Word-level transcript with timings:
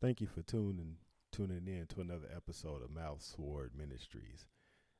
Thank 0.00 0.22
you 0.22 0.26
for 0.26 0.40
tuning 0.40 0.96
tuning 1.30 1.66
in 1.66 1.86
to 1.88 2.00
another 2.00 2.28
episode 2.34 2.82
of 2.82 2.90
Mouth 2.90 3.20
Sword 3.20 3.72
Ministries. 3.76 4.46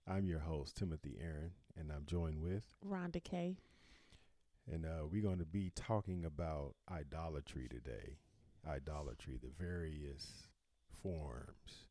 I'm 0.07 0.26
your 0.26 0.41
host 0.41 0.76
Timothy 0.76 1.17
Aaron, 1.19 1.53
and 1.75 1.91
I'm 1.91 2.05
joined 2.05 2.42
with 2.42 2.65
Rhonda 2.87 3.25
K. 3.25 3.57
And 4.71 4.84
uh, 4.84 5.07
we're 5.10 5.23
going 5.23 5.39
to 5.39 5.47
be 5.47 5.73
talking 5.75 6.26
about 6.26 6.75
idolatry 6.92 7.67
today. 7.71 8.18
Idolatry, 8.68 9.39
the 9.41 9.48
various 9.59 10.50
forms 11.03 11.87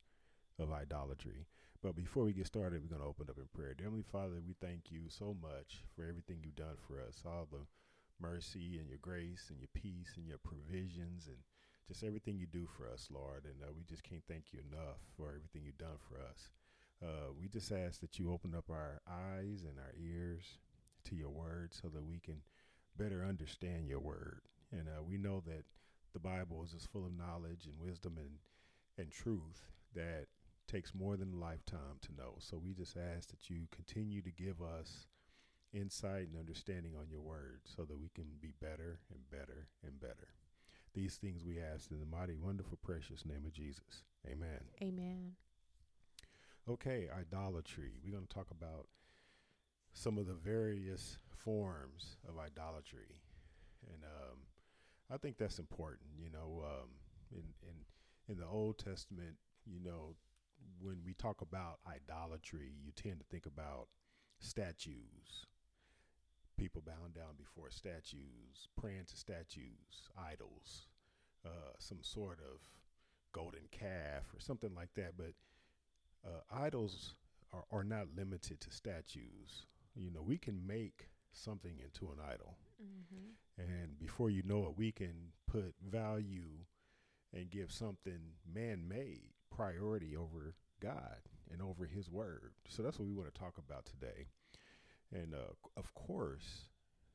of 0.60 0.70
idolatry. 0.70 1.48
But 1.82 1.96
before 1.96 2.22
we 2.22 2.32
get 2.32 2.46
started, 2.46 2.80
we're 2.80 2.96
going 2.96 3.02
to 3.02 3.08
open 3.08 3.26
up 3.28 3.38
in 3.38 3.48
prayer. 3.52 3.74
Dear 3.74 3.86
Heavenly 3.86 4.04
Father, 4.12 4.40
we 4.46 4.54
thank 4.60 4.92
you 4.92 5.08
so 5.08 5.34
much 5.42 5.82
for 5.96 6.06
everything 6.06 6.42
you've 6.44 6.54
done 6.54 6.76
for 6.86 7.00
us, 7.00 7.24
all 7.26 7.48
the 7.50 7.66
mercy 8.20 8.78
and 8.78 8.88
your 8.88 8.98
grace 9.02 9.46
and 9.50 9.58
your 9.58 9.70
peace 9.74 10.12
and 10.16 10.28
your 10.28 10.38
provisions 10.38 11.26
and 11.26 11.38
just 11.90 12.04
everything 12.04 12.38
you 12.38 12.46
do 12.46 12.68
for 12.76 12.86
us, 12.86 13.08
Lord. 13.12 13.44
And 13.44 13.56
uh, 13.64 13.72
we 13.76 13.82
just 13.82 14.04
can't 14.04 14.22
thank 14.28 14.52
you 14.52 14.60
enough 14.70 14.98
for 15.16 15.30
everything 15.34 15.62
you've 15.64 15.76
done 15.76 15.98
for 16.08 16.22
us. 16.22 16.50
Uh, 17.02 17.32
we 17.36 17.48
just 17.48 17.72
ask 17.72 18.00
that 18.00 18.16
you 18.16 18.32
open 18.32 18.54
up 18.54 18.70
our 18.70 19.00
eyes 19.08 19.64
and 19.66 19.76
our 19.76 19.92
ears 19.98 20.58
to 21.04 21.16
your 21.16 21.30
word 21.30 21.74
so 21.74 21.88
that 21.88 22.04
we 22.04 22.20
can 22.20 22.36
better 22.96 23.24
understand 23.24 23.88
your 23.88 23.98
word. 23.98 24.42
And 24.70 24.86
uh, 24.86 25.02
we 25.02 25.18
know 25.18 25.42
that 25.46 25.64
the 26.12 26.20
Bible 26.20 26.62
is 26.64 26.70
just 26.70 26.92
full 26.92 27.06
of 27.06 27.18
knowledge 27.18 27.66
and 27.66 27.80
wisdom 27.80 28.18
and, 28.18 28.38
and 28.96 29.10
truth 29.10 29.66
that 29.96 30.26
takes 30.68 30.94
more 30.94 31.16
than 31.16 31.32
a 31.32 31.44
lifetime 31.44 31.98
to 32.02 32.14
know. 32.16 32.34
So 32.38 32.56
we 32.56 32.72
just 32.72 32.96
ask 32.96 33.30
that 33.30 33.50
you 33.50 33.66
continue 33.74 34.22
to 34.22 34.30
give 34.30 34.62
us 34.62 35.08
insight 35.72 36.28
and 36.28 36.38
understanding 36.38 36.92
on 36.96 37.10
your 37.10 37.20
word 37.20 37.62
so 37.64 37.82
that 37.82 38.00
we 38.00 38.10
can 38.14 38.26
be 38.40 38.52
better 38.60 39.00
and 39.10 39.28
better 39.28 39.66
and 39.84 39.98
better. 40.00 40.28
These 40.94 41.16
things 41.16 41.44
we 41.44 41.60
ask 41.60 41.90
in 41.90 42.00
the 42.00 42.06
mighty, 42.06 42.34
wonderful, 42.36 42.78
precious 42.82 43.24
name 43.24 43.44
of 43.46 43.52
Jesus. 43.52 44.04
Amen. 44.26 44.60
Amen. 44.82 45.32
Okay, 46.68 47.08
idolatry. 47.16 47.92
We're 48.04 48.12
going 48.12 48.26
to 48.26 48.34
talk 48.34 48.50
about 48.50 48.86
some 49.92 50.18
of 50.18 50.26
the 50.26 50.34
various 50.34 51.18
forms 51.44 52.16
of 52.28 52.38
idolatry. 52.38 53.20
And 53.92 54.02
um, 54.04 54.38
I 55.12 55.16
think 55.16 55.38
that's 55.38 55.58
important. 55.58 56.10
You 56.18 56.30
know, 56.30 56.64
um, 56.64 56.88
in, 57.32 57.44
in, 57.62 58.32
in 58.32 58.38
the 58.38 58.46
Old 58.46 58.78
Testament, 58.78 59.36
you 59.64 59.80
know, 59.80 60.14
when 60.80 60.98
we 61.04 61.14
talk 61.14 61.40
about 61.40 61.78
idolatry, 61.86 62.72
you 62.84 62.92
tend 62.92 63.20
to 63.20 63.26
think 63.30 63.46
about 63.46 63.88
statues, 64.38 65.46
people 66.60 66.82
bowing 66.84 67.12
down 67.14 67.34
before 67.38 67.70
statues, 67.70 68.68
praying 68.78 69.04
to 69.06 69.16
statues, 69.16 70.10
idols, 70.30 70.88
uh, 71.46 71.72
some 71.78 72.00
sort 72.02 72.38
of 72.40 72.60
golden 73.32 73.62
calf 73.70 74.24
or 74.34 74.40
something 74.40 74.74
like 74.76 74.92
that. 74.94 75.12
But 75.16 75.32
uh, 76.22 76.40
idols 76.54 77.14
are, 77.54 77.64
are 77.72 77.84
not 77.84 78.08
limited 78.14 78.60
to 78.60 78.70
statues. 78.70 79.64
You 79.96 80.10
know, 80.10 80.20
we 80.20 80.36
can 80.36 80.66
make 80.66 81.08
something 81.32 81.78
into 81.82 82.12
an 82.12 82.18
idol. 82.22 82.58
Mm-hmm. 82.82 83.62
And 83.62 83.98
before 83.98 84.28
you 84.28 84.42
know 84.44 84.66
it, 84.66 84.76
we 84.76 84.92
can 84.92 85.32
put 85.50 85.74
value 85.90 86.66
and 87.32 87.48
give 87.48 87.72
something 87.72 88.20
man 88.52 88.86
made 88.86 89.30
priority 89.54 90.14
over 90.14 90.54
God 90.82 91.20
and 91.50 91.62
over 91.62 91.86
His 91.86 92.10
Word. 92.10 92.52
So 92.68 92.82
that's 92.82 92.98
what 92.98 93.08
we 93.08 93.14
want 93.14 93.32
to 93.32 93.40
talk 93.40 93.54
about 93.56 93.86
today. 93.86 94.26
And 95.12 95.34
uh, 95.34 95.52
of 95.76 95.92
course, 95.94 96.70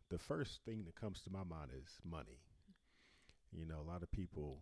the 0.09 0.17
first 0.17 0.59
thing 0.65 0.83
that 0.85 0.95
comes 0.99 1.21
to 1.21 1.31
my 1.31 1.43
mind 1.43 1.71
is 1.75 1.89
money. 2.03 2.39
You 3.51 3.65
know, 3.65 3.79
a 3.79 3.89
lot 3.89 4.03
of 4.03 4.11
people 4.11 4.59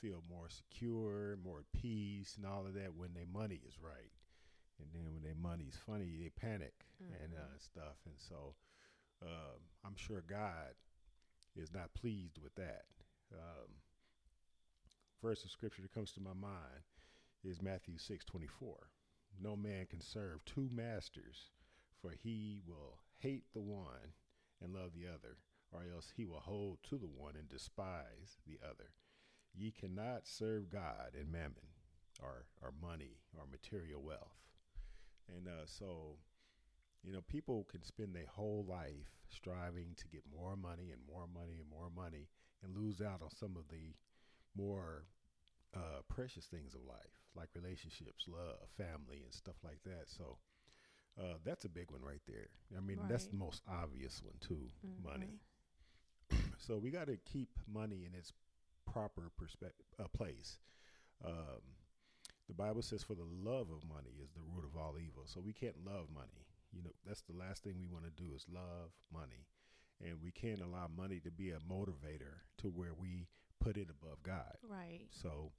feel 0.00 0.22
more 0.30 0.48
secure, 0.48 1.38
more 1.44 1.60
at 1.60 1.80
peace, 1.80 2.34
and 2.36 2.46
all 2.46 2.66
of 2.66 2.74
that 2.74 2.94
when 2.94 3.12
their 3.14 3.26
money 3.32 3.60
is 3.66 3.74
right. 3.82 4.12
And 4.78 4.88
then 4.92 5.12
when 5.12 5.22
their 5.22 5.34
money's 5.34 5.78
funny, 5.86 6.16
they 6.20 6.28
panic 6.28 6.74
mm-hmm. 7.02 7.24
and 7.24 7.34
uh, 7.34 7.58
stuff. 7.58 7.96
And 8.04 8.14
so 8.16 8.54
um, 9.22 9.60
I'm 9.84 9.96
sure 9.96 10.22
God 10.28 10.74
is 11.56 11.72
not 11.72 11.94
pleased 11.94 12.38
with 12.42 12.54
that. 12.56 12.84
Um, 13.32 13.80
verse 15.22 15.44
of 15.44 15.50
scripture 15.50 15.82
that 15.82 15.94
comes 15.94 16.12
to 16.12 16.20
my 16.20 16.34
mind 16.34 16.84
is 17.42 17.62
Matthew 17.62 17.98
6 17.98 18.24
24. 18.24 18.74
No 19.40 19.56
man 19.56 19.86
can 19.86 20.00
serve 20.00 20.44
two 20.44 20.68
masters, 20.72 21.50
for 22.00 22.12
he 22.12 22.60
will 22.66 22.98
hate 23.18 23.44
the 23.52 23.60
one 23.60 24.14
and 24.62 24.72
love 24.72 24.90
the 24.94 25.06
other, 25.06 25.38
or 25.72 25.82
else 25.92 26.12
he 26.16 26.24
will 26.24 26.40
hold 26.40 26.78
to 26.84 26.96
the 26.96 27.06
one 27.06 27.34
and 27.36 27.48
despise 27.48 28.38
the 28.46 28.58
other. 28.64 28.90
Ye 29.54 29.70
cannot 29.70 30.26
serve 30.26 30.70
God 30.70 31.12
and 31.18 31.30
mammon, 31.32 31.72
or, 32.22 32.46
or 32.62 32.72
money, 32.80 33.18
or 33.36 33.44
material 33.50 34.02
wealth. 34.02 34.36
And 35.34 35.48
uh, 35.48 35.64
so, 35.66 36.16
you 37.02 37.12
know, 37.12 37.22
people 37.28 37.66
can 37.70 37.82
spend 37.82 38.14
their 38.14 38.28
whole 38.28 38.64
life 38.68 39.16
striving 39.30 39.94
to 39.96 40.08
get 40.08 40.22
more 40.30 40.56
money 40.56 40.90
and 40.92 41.00
more 41.10 41.26
money 41.32 41.58
and 41.58 41.68
more 41.68 41.90
money 41.94 42.28
and 42.62 42.76
lose 42.76 43.00
out 43.00 43.22
on 43.22 43.30
some 43.30 43.56
of 43.56 43.68
the 43.70 43.94
more 44.56 45.04
uh, 45.74 46.00
precious 46.08 46.46
things 46.46 46.74
of 46.74 46.80
life, 46.86 47.20
like 47.34 47.48
relationships, 47.54 48.26
love, 48.28 48.68
family, 48.76 49.22
and 49.24 49.32
stuff 49.32 49.56
like 49.64 49.80
that. 49.84 50.04
So 50.06 50.38
uh, 51.18 51.34
that's 51.44 51.64
a 51.64 51.68
big 51.68 51.90
one 51.90 52.02
right 52.02 52.20
there. 52.26 52.48
I 52.76 52.80
mean, 52.80 52.98
right. 52.98 53.08
that's 53.08 53.26
the 53.26 53.36
most 53.36 53.62
obvious 53.68 54.22
one 54.22 54.34
too, 54.40 54.68
mm-hmm. 54.86 55.08
money. 55.08 55.40
so 56.58 56.78
we 56.78 56.90
got 56.90 57.06
to 57.06 57.16
keep 57.16 57.48
money 57.66 58.06
in 58.06 58.18
its 58.18 58.32
proper 58.90 59.30
perspective 59.36 59.86
uh, 59.98 60.08
place. 60.08 60.58
Um, 61.24 61.62
the 62.48 62.54
Bible 62.54 62.82
says, 62.82 63.02
"For 63.02 63.14
the 63.14 63.24
love 63.24 63.68
of 63.70 63.88
money 63.88 64.14
is 64.22 64.30
the 64.30 64.42
root 64.54 64.64
of 64.64 64.76
all 64.78 64.94
evil." 64.98 65.24
So 65.24 65.40
we 65.40 65.52
can't 65.52 65.84
love 65.84 66.06
money. 66.14 66.46
You 66.72 66.82
know, 66.82 66.90
that's 67.06 67.22
the 67.22 67.36
last 67.36 67.64
thing 67.64 67.74
we 67.78 67.86
want 67.86 68.04
to 68.04 68.22
do 68.22 68.34
is 68.34 68.44
love 68.52 68.90
money, 69.12 69.46
and 70.04 70.20
we 70.22 70.30
can't 70.30 70.60
allow 70.60 70.88
money 70.94 71.20
to 71.20 71.30
be 71.30 71.50
a 71.50 71.58
motivator 71.58 72.44
to 72.58 72.68
where 72.68 72.92
we 72.92 73.26
put 73.58 73.76
it 73.76 73.88
above 73.90 74.22
God. 74.22 74.56
Right. 74.68 75.06
So 75.10 75.52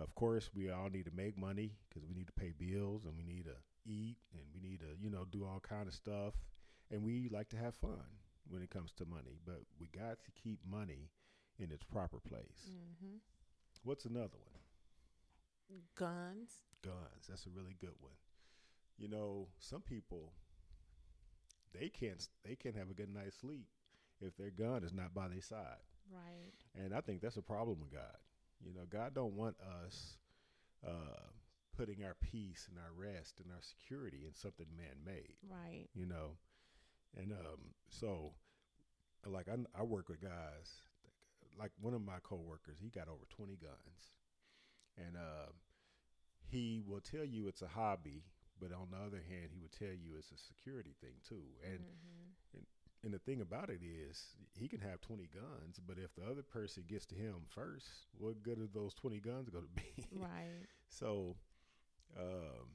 of 0.00 0.14
course, 0.14 0.50
we 0.54 0.70
all 0.70 0.88
need 0.90 1.06
to 1.06 1.14
make 1.14 1.36
money 1.36 1.72
because 1.88 2.06
we 2.06 2.14
need 2.14 2.26
to 2.26 2.32
pay 2.32 2.52
bills 2.52 3.04
and 3.04 3.16
we 3.16 3.24
need 3.24 3.44
to 3.44 3.56
eat 3.88 4.16
and 4.32 4.42
we 4.54 4.60
need 4.60 4.80
to, 4.80 4.86
you 5.00 5.10
know, 5.10 5.24
do 5.30 5.44
all 5.44 5.60
kind 5.60 5.88
of 5.88 5.94
stuff. 5.94 6.34
And 6.90 7.02
we 7.02 7.28
like 7.32 7.48
to 7.50 7.56
have 7.56 7.74
fun 7.74 8.04
when 8.48 8.62
it 8.62 8.70
comes 8.70 8.92
to 8.92 9.04
money, 9.04 9.38
but 9.44 9.60
we 9.80 9.88
got 9.88 10.24
to 10.24 10.30
keep 10.42 10.60
money 10.68 11.10
in 11.58 11.70
its 11.70 11.84
proper 11.84 12.18
place. 12.18 12.70
Mm-hmm. 12.70 13.16
What's 13.84 14.04
another 14.04 14.38
one? 14.44 15.80
Guns. 15.96 16.50
Guns. 16.82 17.26
That's 17.28 17.46
a 17.46 17.50
really 17.50 17.76
good 17.80 17.94
one. 18.00 18.12
You 18.96 19.08
know, 19.08 19.48
some 19.58 19.82
people 19.82 20.32
they 21.78 21.88
can't 21.88 22.26
they 22.44 22.56
can't 22.56 22.76
have 22.76 22.90
a 22.90 22.94
good 22.94 23.12
night's 23.12 23.38
sleep 23.38 23.66
if 24.20 24.36
their 24.36 24.50
gun 24.50 24.82
is 24.82 24.92
not 24.92 25.14
by 25.14 25.28
their 25.28 25.42
side. 25.42 25.82
Right. 26.10 26.84
And 26.84 26.94
I 26.94 27.00
think 27.00 27.20
that's 27.20 27.36
a 27.36 27.42
problem 27.42 27.78
with 27.80 27.92
God. 27.92 28.16
You 28.64 28.74
know, 28.74 28.82
God 28.90 29.14
don't 29.14 29.34
want 29.34 29.56
us 29.84 30.16
uh, 30.86 31.30
putting 31.78 32.04
our 32.04 32.16
peace 32.20 32.66
and 32.68 32.78
our 32.78 32.92
rest 32.92 33.38
and 33.38 33.52
our 33.52 33.62
security 33.62 34.24
in 34.26 34.34
something 34.34 34.66
man-made. 34.76 35.38
Right. 35.48 35.86
You 35.94 36.06
know, 36.06 36.36
and 37.16 37.32
um, 37.32 37.72
so, 37.88 38.32
like 39.24 39.46
I, 39.48 39.56
I 39.78 39.84
work 39.84 40.08
with 40.08 40.20
guys. 40.20 40.82
Like 41.58 41.72
one 41.80 41.94
of 41.94 42.02
my 42.02 42.18
coworkers, 42.22 42.78
he 42.80 42.88
got 42.88 43.08
over 43.08 43.24
twenty 43.30 43.56
guns, 43.56 44.14
and 44.96 45.16
uh, 45.16 45.50
he 46.50 46.82
will 46.86 47.00
tell 47.00 47.24
you 47.24 47.48
it's 47.48 47.62
a 47.62 47.68
hobby, 47.68 48.22
but 48.60 48.72
on 48.72 48.88
the 48.90 48.98
other 48.98 49.22
hand, 49.28 49.50
he 49.52 49.60
would 49.60 49.72
tell 49.72 49.94
you 49.94 50.18
it's 50.18 50.30
a 50.30 50.38
security 50.38 50.94
thing 51.00 51.14
too. 51.28 51.42
And, 51.64 51.80
mm-hmm. 51.80 52.58
and 52.58 52.66
and 53.04 53.14
the 53.14 53.18
thing 53.18 53.40
about 53.40 53.70
it 53.70 53.80
is, 53.82 54.34
he 54.58 54.66
can 54.66 54.80
have 54.80 55.00
20 55.00 55.28
guns, 55.32 55.78
but 55.86 55.98
if 55.98 56.14
the 56.16 56.28
other 56.28 56.42
person 56.42 56.82
gets 56.88 57.06
to 57.06 57.14
him 57.14 57.46
first, 57.48 57.86
what 58.18 58.42
good 58.42 58.58
are 58.58 58.66
those 58.66 58.92
20 58.94 59.20
guns 59.20 59.48
going 59.48 59.64
to 59.64 59.82
be? 59.82 60.06
Right. 60.18 60.66
so, 60.88 61.36
um, 62.16 62.68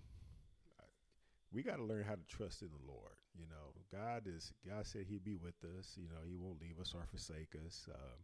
we 1.51 1.63
got 1.63 1.77
to 1.77 1.83
learn 1.83 2.03
how 2.03 2.15
to 2.15 2.27
trust 2.27 2.61
in 2.61 2.69
the 2.69 2.91
Lord. 2.91 3.15
You 3.33 3.47
know, 3.47 3.73
God 3.91 4.27
is, 4.27 4.53
God 4.67 4.85
said 4.85 5.05
he'd 5.07 5.23
be 5.23 5.35
with 5.35 5.57
us. 5.77 5.97
You 5.97 6.09
know, 6.09 6.21
he 6.27 6.35
won't 6.35 6.61
leave 6.61 6.79
us 6.79 6.93
or 6.93 7.05
forsake 7.09 7.55
us. 7.65 7.87
Um, 7.89 8.19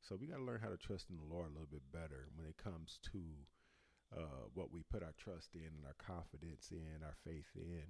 so 0.00 0.16
we 0.20 0.26
got 0.26 0.36
to 0.36 0.44
learn 0.44 0.60
how 0.62 0.70
to 0.70 0.76
trust 0.76 1.10
in 1.10 1.16
the 1.16 1.34
Lord 1.34 1.50
a 1.50 1.54
little 1.54 1.70
bit 1.70 1.86
better 1.92 2.28
when 2.36 2.46
it 2.46 2.56
comes 2.58 2.98
to 3.12 3.18
uh, 4.14 4.46
what 4.54 4.70
we 4.70 4.82
put 4.90 5.02
our 5.02 5.14
trust 5.16 5.54
in 5.54 5.70
and 5.74 5.86
our 5.86 5.96
confidence 5.98 6.70
in, 6.70 7.02
our 7.02 7.16
faith 7.24 7.50
in 7.56 7.88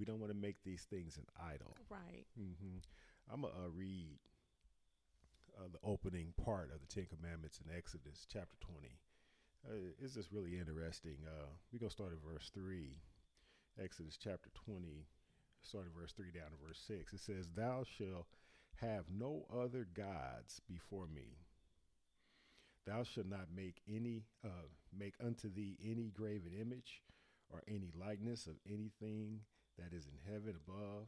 we 0.00 0.06
don't 0.06 0.18
want 0.18 0.32
to 0.32 0.38
make 0.38 0.56
these 0.64 0.86
things 0.88 1.18
an 1.18 1.26
idol. 1.38 1.76
Right. 1.90 2.24
Mm-hmm. 2.40 2.80
I'm 3.30 3.42
going 3.42 3.52
to 3.52 3.60
uh, 3.60 3.68
read 3.76 4.16
uh, 5.58 5.68
the 5.70 5.78
opening 5.84 6.32
part 6.42 6.70
of 6.74 6.80
the 6.80 6.88
Ten 6.88 7.06
Commandments 7.06 7.60
in 7.60 7.70
Exodus 7.76 8.26
chapter 8.32 8.56
20. 8.60 8.96
Uh, 9.70 9.92
it's 10.02 10.14
just 10.14 10.32
really 10.32 10.58
interesting. 10.58 11.16
Uh, 11.24 11.46
we're 11.72 11.78
going 11.78 11.90
to 11.90 11.94
start 11.94 12.12
at 12.12 12.28
verse 12.32 12.50
3. 12.54 12.98
Exodus 13.80 14.18
chapter 14.20 14.50
20, 14.64 15.06
starting 15.62 15.92
verse 15.96 16.12
3 16.12 16.32
down 16.32 16.50
to 16.50 16.66
verse 16.66 16.82
6. 16.88 17.12
It 17.12 17.20
says, 17.20 17.48
Thou 17.54 17.84
shalt 17.84 18.26
have 18.80 19.04
no 19.16 19.46
other 19.52 19.86
gods 19.94 20.60
before 20.68 21.06
me. 21.06 21.38
thou 22.86 23.04
shalt 23.04 23.26
not 23.26 23.46
make 23.54 23.82
any 23.88 24.24
uh, 24.44 24.66
make 24.96 25.14
unto 25.24 25.52
thee 25.52 25.76
any 25.84 26.10
graven 26.16 26.52
image 26.58 27.02
or 27.52 27.62
any 27.68 27.90
likeness 27.98 28.46
of 28.46 28.54
anything 28.66 29.40
that 29.78 29.92
is 29.96 30.06
in 30.06 30.32
heaven 30.32 30.54
above 30.66 31.06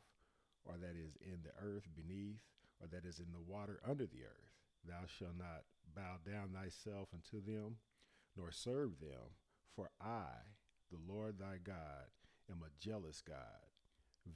or 0.65 0.75
that 0.79 0.95
is 0.97 1.17
in 1.21 1.39
the 1.43 1.55
earth 1.65 1.89
beneath 1.97 2.43
or 2.81 2.87
that 2.89 3.07
is 3.09 3.19
in 3.19 3.33
the 3.33 3.53
water 3.53 3.81
under 3.89 4.05
the 4.07 4.23
earth 4.23 4.53
thou 4.87 5.07
shalt 5.07 5.37
not 5.39 5.65
bow 5.97 6.17
down 6.31 6.51
thyself 6.53 7.09
unto 7.15 7.43
them 7.45 7.77
nor 8.37 8.51
serve 8.51 9.01
them 9.01 9.37
for 9.75 9.91
i 10.01 10.29
the 10.91 10.99
lord 11.13 11.39
thy 11.39 11.57
god 11.63 12.07
am 12.51 12.63
a 12.63 12.85
jealous 12.85 13.23
god 13.27 13.37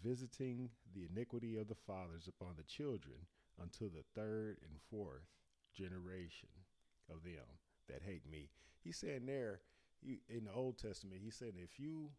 visiting 0.03 0.71
the 0.95 1.07
iniquity 1.11 1.57
of 1.57 1.69
the 1.69 1.75
fathers 1.75 2.29
upon 2.29 2.55
the 2.57 2.65
children 2.65 3.27
unto 3.61 3.89
the 3.89 4.05
third 4.15 4.59
and 4.63 4.79
fourth 4.91 5.29
generation 5.75 6.49
of 7.11 7.23
them 7.23 7.45
that 7.89 8.03
hate 8.05 8.29
me. 8.31 8.51
He's 8.83 8.97
saying 8.97 9.27
there 9.27 9.61
he, 10.05 10.21
in 10.29 10.45
the 10.45 10.53
Old 10.53 10.79
Testament, 10.79 11.21
he 11.23 11.31
said, 11.31 11.53
if 11.57 11.79
you 11.79 12.11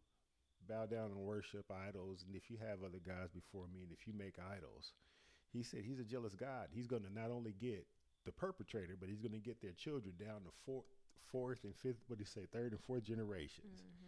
bow 0.68 0.86
down 0.86 1.12
and 1.12 1.20
worship 1.20 1.66
idols, 1.72 2.24
and 2.26 2.36
if 2.36 2.50
you 2.50 2.58
have 2.58 2.84
other 2.84 3.00
gods 3.06 3.32
before 3.32 3.68
me, 3.72 3.82
and 3.84 3.92
if 3.92 4.08
you 4.08 4.14
make 4.18 4.36
idols, 4.40 4.94
he 5.52 5.64
said 5.64 5.82
he's 5.84 6.00
a 6.00 6.04
jealous 6.04 6.36
God. 6.36 6.68
He's 6.72 6.88
going 6.88 7.04
to 7.04 7.14
not 7.14 7.32
only 7.32 7.54
get 7.54 7.88
the 8.26 8.32
perpetrator, 8.32 8.96
but 9.00 9.10
he's 9.10 9.22
going 9.22 9.32
to 9.34 9.38
get 9.38 9.62
their 9.62 9.72
children 9.72 10.16
down 10.20 10.44
to 10.44 10.52
fourth, 10.66 10.86
fourth 11.31 11.64
and 11.64 11.75
fifth, 11.75 12.04
what 12.08 12.18
do 12.18 12.24
you 12.24 12.25
say, 12.25 12.48
third 12.52 12.72
and 12.72 12.81
fourth 12.81 13.04
generations. 13.04 13.81
Mm-hmm. 13.81 14.08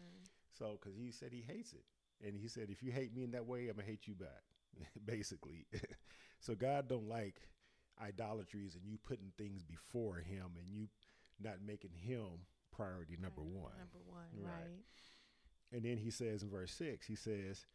So, 0.57 0.77
because 0.79 0.97
he 0.97 1.11
said 1.11 1.31
he 1.31 1.41
hates 1.41 1.73
it. 1.73 1.85
And 2.25 2.35
he 2.35 2.47
said, 2.47 2.67
if 2.69 2.83
you 2.83 2.91
hate 2.91 3.15
me 3.15 3.23
in 3.23 3.31
that 3.31 3.45
way, 3.45 3.61
I'm 3.69 3.75
going 3.75 3.85
to 3.85 3.91
hate 3.91 4.07
you 4.07 4.13
back, 4.13 4.43
basically. 5.05 5.65
so 6.39 6.53
God 6.53 6.89
don't 6.89 7.07
like 7.07 7.35
idolatries 8.01 8.75
and 8.75 8.83
you 8.85 8.97
putting 8.97 9.31
things 9.37 9.63
before 9.63 10.17
him 10.17 10.51
and 10.57 10.67
you 10.67 10.87
not 11.41 11.57
making 11.65 11.91
him 11.93 12.27
priority 12.75 13.17
number 13.21 13.41
right. 13.41 13.61
one. 13.61 13.71
Number 13.77 14.05
one, 14.07 14.43
right. 14.43 14.51
right. 14.51 14.83
And 15.71 15.83
then 15.83 15.97
he 15.97 16.09
says 16.09 16.43
in 16.43 16.49
verse 16.49 16.71
six, 16.71 17.05
he 17.05 17.15
says, 17.15 17.65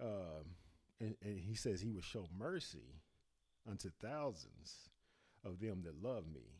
um, 0.00 0.56
and, 1.00 1.14
and 1.22 1.38
he 1.38 1.54
says 1.54 1.80
he 1.80 1.90
will 1.90 2.02
show 2.02 2.26
mercy 2.36 3.02
unto 3.68 3.90
thousands 4.00 4.90
of 5.44 5.60
them 5.60 5.82
that 5.84 6.02
love 6.02 6.24
me 6.32 6.57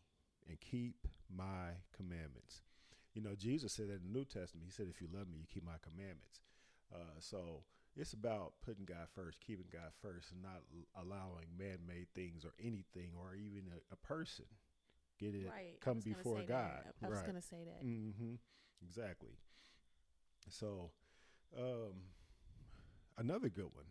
and 0.48 0.60
keep 0.60 1.06
my 1.28 1.76
commandments. 1.96 2.62
You 3.14 3.22
know, 3.22 3.34
Jesus 3.34 3.72
said 3.72 3.88
that 3.88 4.00
in 4.04 4.12
the 4.12 4.18
New 4.18 4.24
Testament. 4.24 4.66
He 4.66 4.70
said, 4.70 4.86
if 4.88 5.00
you 5.00 5.08
love 5.12 5.28
me, 5.28 5.38
you 5.38 5.46
keep 5.52 5.64
my 5.64 5.78
commandments. 5.82 6.40
Uh, 6.92 7.18
so 7.18 7.64
it's 7.96 8.12
about 8.12 8.52
putting 8.64 8.84
God 8.84 9.08
first, 9.14 9.40
keeping 9.40 9.66
God 9.72 9.90
first, 10.00 10.32
and 10.32 10.42
not 10.42 10.62
allowing 10.96 11.46
man-made 11.58 12.08
things 12.14 12.44
or 12.44 12.52
anything 12.60 13.10
or 13.18 13.34
even 13.34 13.72
a, 13.72 13.94
a 13.94 13.96
person 13.96 14.46
get 15.18 15.34
it 15.34 15.48
right. 15.50 15.80
come 15.80 16.00
before 16.00 16.42
God. 16.42 16.84
That. 17.00 17.06
I 17.06 17.08
was 17.08 17.22
going 17.22 17.34
to 17.34 17.42
say 17.42 17.64
that. 17.64 17.84
Mm-hmm. 17.84 18.34
Exactly. 18.86 19.34
So, 20.48 20.90
um, 21.58 22.06
another 23.18 23.48
good 23.48 23.74
one. 23.74 23.86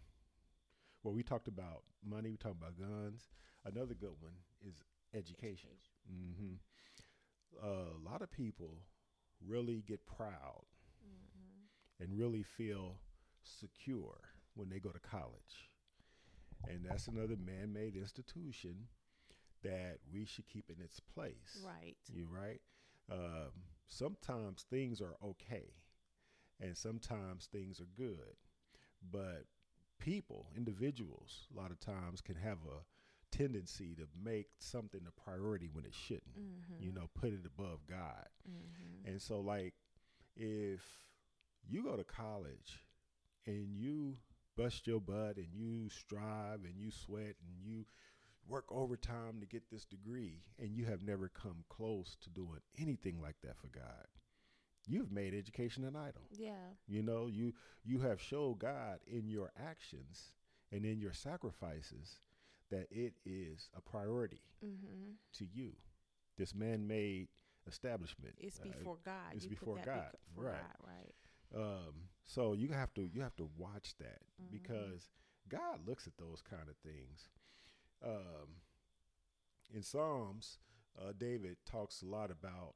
Well, 1.04 1.14
we 1.14 1.24
talked 1.24 1.48
about 1.48 1.84
money. 2.04 2.32
We 2.32 2.38
talked 2.38 2.58
about 2.58 2.80
guns. 2.80 3.30
Another 3.66 3.94
good 3.94 4.16
one 4.20 4.34
is 4.66 4.84
education. 5.14 5.70
education. 5.70 5.97
Mm-hmm. 6.12 6.56
Uh, 7.62 7.98
a 7.98 8.10
lot 8.10 8.22
of 8.22 8.32
people 8.32 8.80
really 9.46 9.84
get 9.88 10.06
proud 10.06 10.66
mm-hmm. 11.06 12.04
and 12.04 12.18
really 12.18 12.44
feel 12.44 13.00
secure 13.44 14.20
when 14.56 14.70
they 14.70 14.80
go 14.80 14.90
to 14.90 15.00
college. 15.00 15.70
And 16.68 16.86
that's 16.90 17.08
another 17.08 17.36
man 17.38 17.72
made 17.72 17.96
institution 17.96 18.88
that 19.64 19.98
we 20.12 20.26
should 20.26 20.48
keep 20.48 20.70
in 20.70 20.84
its 20.84 21.00
place. 21.00 21.64
Right. 21.66 21.96
You're 22.14 22.28
right? 22.28 22.62
Um, 23.12 23.52
sometimes 23.88 24.66
things 24.70 25.02
are 25.02 25.16
okay 25.24 25.74
and 26.60 26.76
sometimes 26.78 27.48
things 27.52 27.80
are 27.80 27.90
good. 27.96 28.36
But 29.12 29.46
people, 30.00 30.48
individuals, 30.56 31.48
a 31.54 31.60
lot 31.60 31.72
of 31.72 31.80
times 31.80 32.22
can 32.22 32.36
have 32.36 32.58
a 32.66 32.82
tendency 33.32 33.96
to 33.96 34.04
make 34.24 34.48
something 34.60 35.02
a 35.08 35.22
priority 35.22 35.70
when 35.72 35.86
it 35.86 35.94
shouldn't. 35.94 36.38
Mm-hmm. 36.38 36.84
You 36.84 36.92
know, 36.94 37.10
put 37.14 37.34
it 37.34 37.46
above 37.46 37.80
God. 37.90 38.28
Mm-hmm. 38.50 39.10
And 39.10 39.22
so, 39.22 39.40
like, 39.40 39.74
if 40.36 40.82
you 41.68 41.84
go 41.84 41.96
to 41.96 42.04
college 42.04 42.84
and 43.46 43.76
you 43.76 44.18
bust 44.56 44.88
your 44.88 45.00
butt 45.00 45.38
and 45.38 45.48
you 45.54 45.90
strive 45.90 46.64
and 46.64 46.74
you 46.78 46.92
sweat 46.92 47.36
and 47.46 47.58
you 47.64 47.86
work 48.48 48.66
overtime 48.72 49.40
to 49.40 49.46
get 49.46 49.70
this 49.70 49.86
degree 49.86 50.42
and 50.60 50.76
you 50.76 50.86
have 50.86 51.04
never 51.04 51.30
come 51.30 51.64
close 51.70 52.16
to 52.22 52.30
doing 52.30 52.60
anything 52.80 53.22
like 53.22 53.36
that 53.44 53.58
for 53.58 53.68
God 53.68 54.08
you've 54.88 55.12
made 55.12 55.34
education 55.34 55.84
an 55.84 55.96
idol 55.96 56.22
yeah 56.32 56.72
you 56.88 57.04
know 57.04 57.28
you 57.28 57.54
you 57.84 58.00
have 58.00 58.22
showed 58.22 58.60
God 58.60 59.00
in 59.06 59.28
your 59.28 59.52
actions 59.60 60.32
and 60.72 60.86
in 60.86 61.00
your 61.00 61.14
sacrifices 61.14 62.20
that 62.72 62.88
it 62.92 63.14
is 63.26 63.70
a 63.76 63.82
priority 63.82 64.42
mm-hmm. 64.64 65.12
to 65.34 65.46
you 65.54 65.72
this 66.38 66.54
man-made 66.54 67.28
establishment 67.68 68.34
it's 68.38 68.60
uh, 68.60 68.64
before 68.64 68.98
uh, 69.06 69.12
God 69.12 69.34
it's 69.34 69.44
you 69.46 69.50
before 69.50 69.76
God 69.78 70.12
before 70.30 70.52
right 70.52 70.54
God, 70.54 70.88
right 70.88 71.14
um, 71.56 71.94
so 72.26 72.54
you 72.54 72.70
have 72.70 72.94
to 72.96 73.10
you 73.14 73.22
have 73.22 73.36
to 73.38 73.50
watch 73.58 73.94
that 74.00 74.22
mm-hmm. 74.42 74.52
because 74.52 75.10
God 75.50 75.88
looks 75.88 76.08
at 76.08 76.18
those 76.18 76.42
kind 76.42 76.70
of 76.70 76.76
things. 76.78 77.30
Um, 78.06 78.62
in 79.74 79.82
Psalms, 79.82 80.60
uh, 81.00 81.14
David 81.18 81.58
talks 81.66 82.02
a 82.02 82.06
lot 82.06 82.32
about 82.32 82.76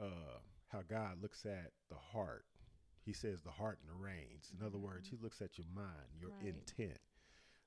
uh, 0.00 0.38
how 0.68 0.80
God 0.88 1.22
looks 1.22 1.44
at 1.46 1.70
the 1.88 1.96
heart. 2.12 2.44
He 3.04 3.12
says 3.12 3.42
the 3.42 3.50
heart 3.50 3.78
and 3.80 3.88
the 3.88 4.02
reins. 4.02 4.50
In 4.52 4.58
mm-hmm. 4.58 4.66
other 4.66 4.78
words, 4.78 5.08
He 5.08 5.16
mm-hmm. 5.16 5.24
looks 5.24 5.40
at 5.40 5.58
your 5.58 5.66
mind, 5.74 6.20
your 6.20 6.30
right. 6.30 6.54
intent. 6.54 6.98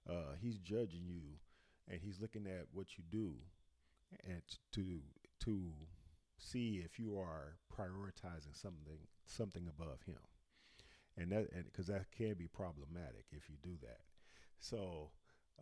Uh, 0.10 0.34
he's 0.42 0.58
judging 0.58 1.06
you, 1.06 1.22
and 1.92 2.00
He's 2.02 2.20
looking 2.20 2.48
at 2.48 2.66
what 2.74 2.98
you 2.98 3.04
do, 3.12 3.34
and 4.26 4.42
to 4.72 5.02
to 5.42 5.72
see 6.38 6.82
if 6.84 6.98
you 6.98 7.20
are 7.20 7.58
prioritizing 7.72 8.56
something 8.56 8.98
something 9.26 9.68
above 9.68 10.02
Him 10.08 10.18
and 11.18 11.32
that 11.32 11.48
and 11.54 11.66
because 11.66 11.88
that 11.88 12.06
can 12.12 12.34
be 12.34 12.48
problematic 12.48 13.26
if 13.32 13.50
you 13.50 13.56
do 13.62 13.78
that. 13.82 14.00
So 14.60 15.10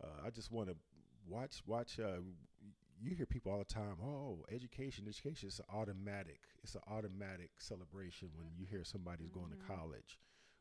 uh, 0.02 0.26
I 0.26 0.30
just 0.30 0.50
want 0.50 0.68
to 0.68 0.76
watch 1.28 1.62
watch. 1.66 1.98
Uh, 1.98 2.20
you 3.02 3.14
hear 3.14 3.26
people 3.26 3.50
all 3.50 3.58
the 3.58 3.64
time. 3.64 3.96
Oh, 4.04 4.44
education, 4.52 5.06
education 5.08 5.48
is 5.48 5.58
automatic. 5.72 6.40
It's 6.62 6.74
an 6.74 6.82
automatic 6.86 7.50
celebration 7.58 8.28
when 8.34 8.48
you 8.54 8.66
hear 8.66 8.84
somebody's 8.84 9.28
mm-hmm. 9.28 9.40
going 9.40 9.50
to 9.52 9.56
mm-hmm. 9.56 9.74
college. 9.74 10.18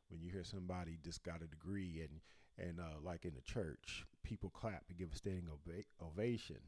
When 0.07 0.21
you 0.21 0.31
hear 0.31 0.45
somebody 0.45 0.97
just 1.03 1.21
got 1.23 1.43
a 1.43 1.47
degree 1.47 1.99
and 2.01 2.21
and 2.59 2.79
uh, 2.79 2.99
like 3.03 3.25
in 3.25 3.33
the 3.33 3.41
church, 3.41 4.05
people 4.23 4.49
clap 4.49 4.83
and 4.89 4.97
give 4.97 5.11
a 5.13 5.15
standing 5.15 5.47
ova- 5.49 6.05
ovation. 6.05 6.59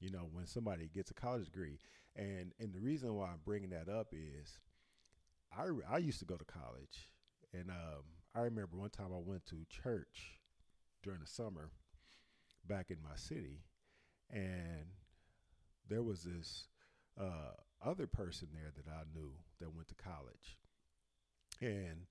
You 0.00 0.10
know, 0.10 0.28
when 0.32 0.46
somebody 0.46 0.90
gets 0.92 1.10
a 1.10 1.14
college 1.14 1.46
degree, 1.46 1.78
and 2.14 2.52
and 2.60 2.74
the 2.74 2.80
reason 2.80 3.14
why 3.14 3.26
I'm 3.26 3.40
bringing 3.44 3.70
that 3.70 3.88
up 3.88 4.08
is, 4.12 4.58
I 5.56 5.68
I 5.90 5.98
used 5.98 6.18
to 6.20 6.26
go 6.26 6.36
to 6.36 6.44
college. 6.44 7.10
And 7.52 7.70
um, 7.70 8.02
I 8.34 8.40
remember 8.40 8.76
one 8.76 8.90
time 8.90 9.12
I 9.14 9.20
went 9.24 9.46
to 9.46 9.56
church 9.70 10.40
during 11.02 11.20
the 11.20 11.26
summer 11.26 11.70
back 12.66 12.90
in 12.90 12.98
my 13.02 13.16
city, 13.16 13.62
and 14.30 14.86
there 15.88 16.02
was 16.02 16.24
this 16.24 16.66
uh, 17.18 17.52
other 17.82 18.06
person 18.06 18.48
there 18.52 18.72
that 18.76 18.90
I 18.90 19.04
knew 19.14 19.32
that 19.60 19.74
went 19.74 19.88
to 19.88 19.94
college, 19.94 20.58
and 21.62 22.06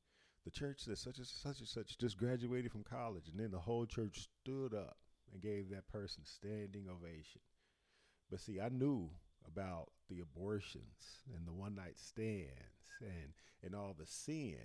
the 0.45 0.51
church 0.51 0.85
that 0.85 0.97
such 0.97 1.17
and 1.17 1.27
such 1.27 1.59
and 1.59 1.67
such 1.67 1.97
just 1.97 2.17
graduated 2.17 2.71
from 2.71 2.83
college, 2.83 3.27
and 3.29 3.39
then 3.39 3.51
the 3.51 3.59
whole 3.59 3.85
church 3.85 4.29
stood 4.43 4.73
up 4.73 4.97
and 5.33 5.41
gave 5.41 5.69
that 5.69 5.87
person 5.87 6.23
standing 6.23 6.85
ovation. 6.89 7.41
But 8.29 8.39
see, 8.39 8.59
I 8.61 8.69
knew 8.69 9.09
about 9.47 9.89
the 10.09 10.21
abortions 10.21 11.21
and 11.35 11.47
the 11.47 11.53
one 11.53 11.75
night 11.75 11.97
stands 11.97 12.49
and 13.01 13.33
and 13.63 13.75
all 13.75 13.95
the 13.97 14.05
sin 14.05 14.57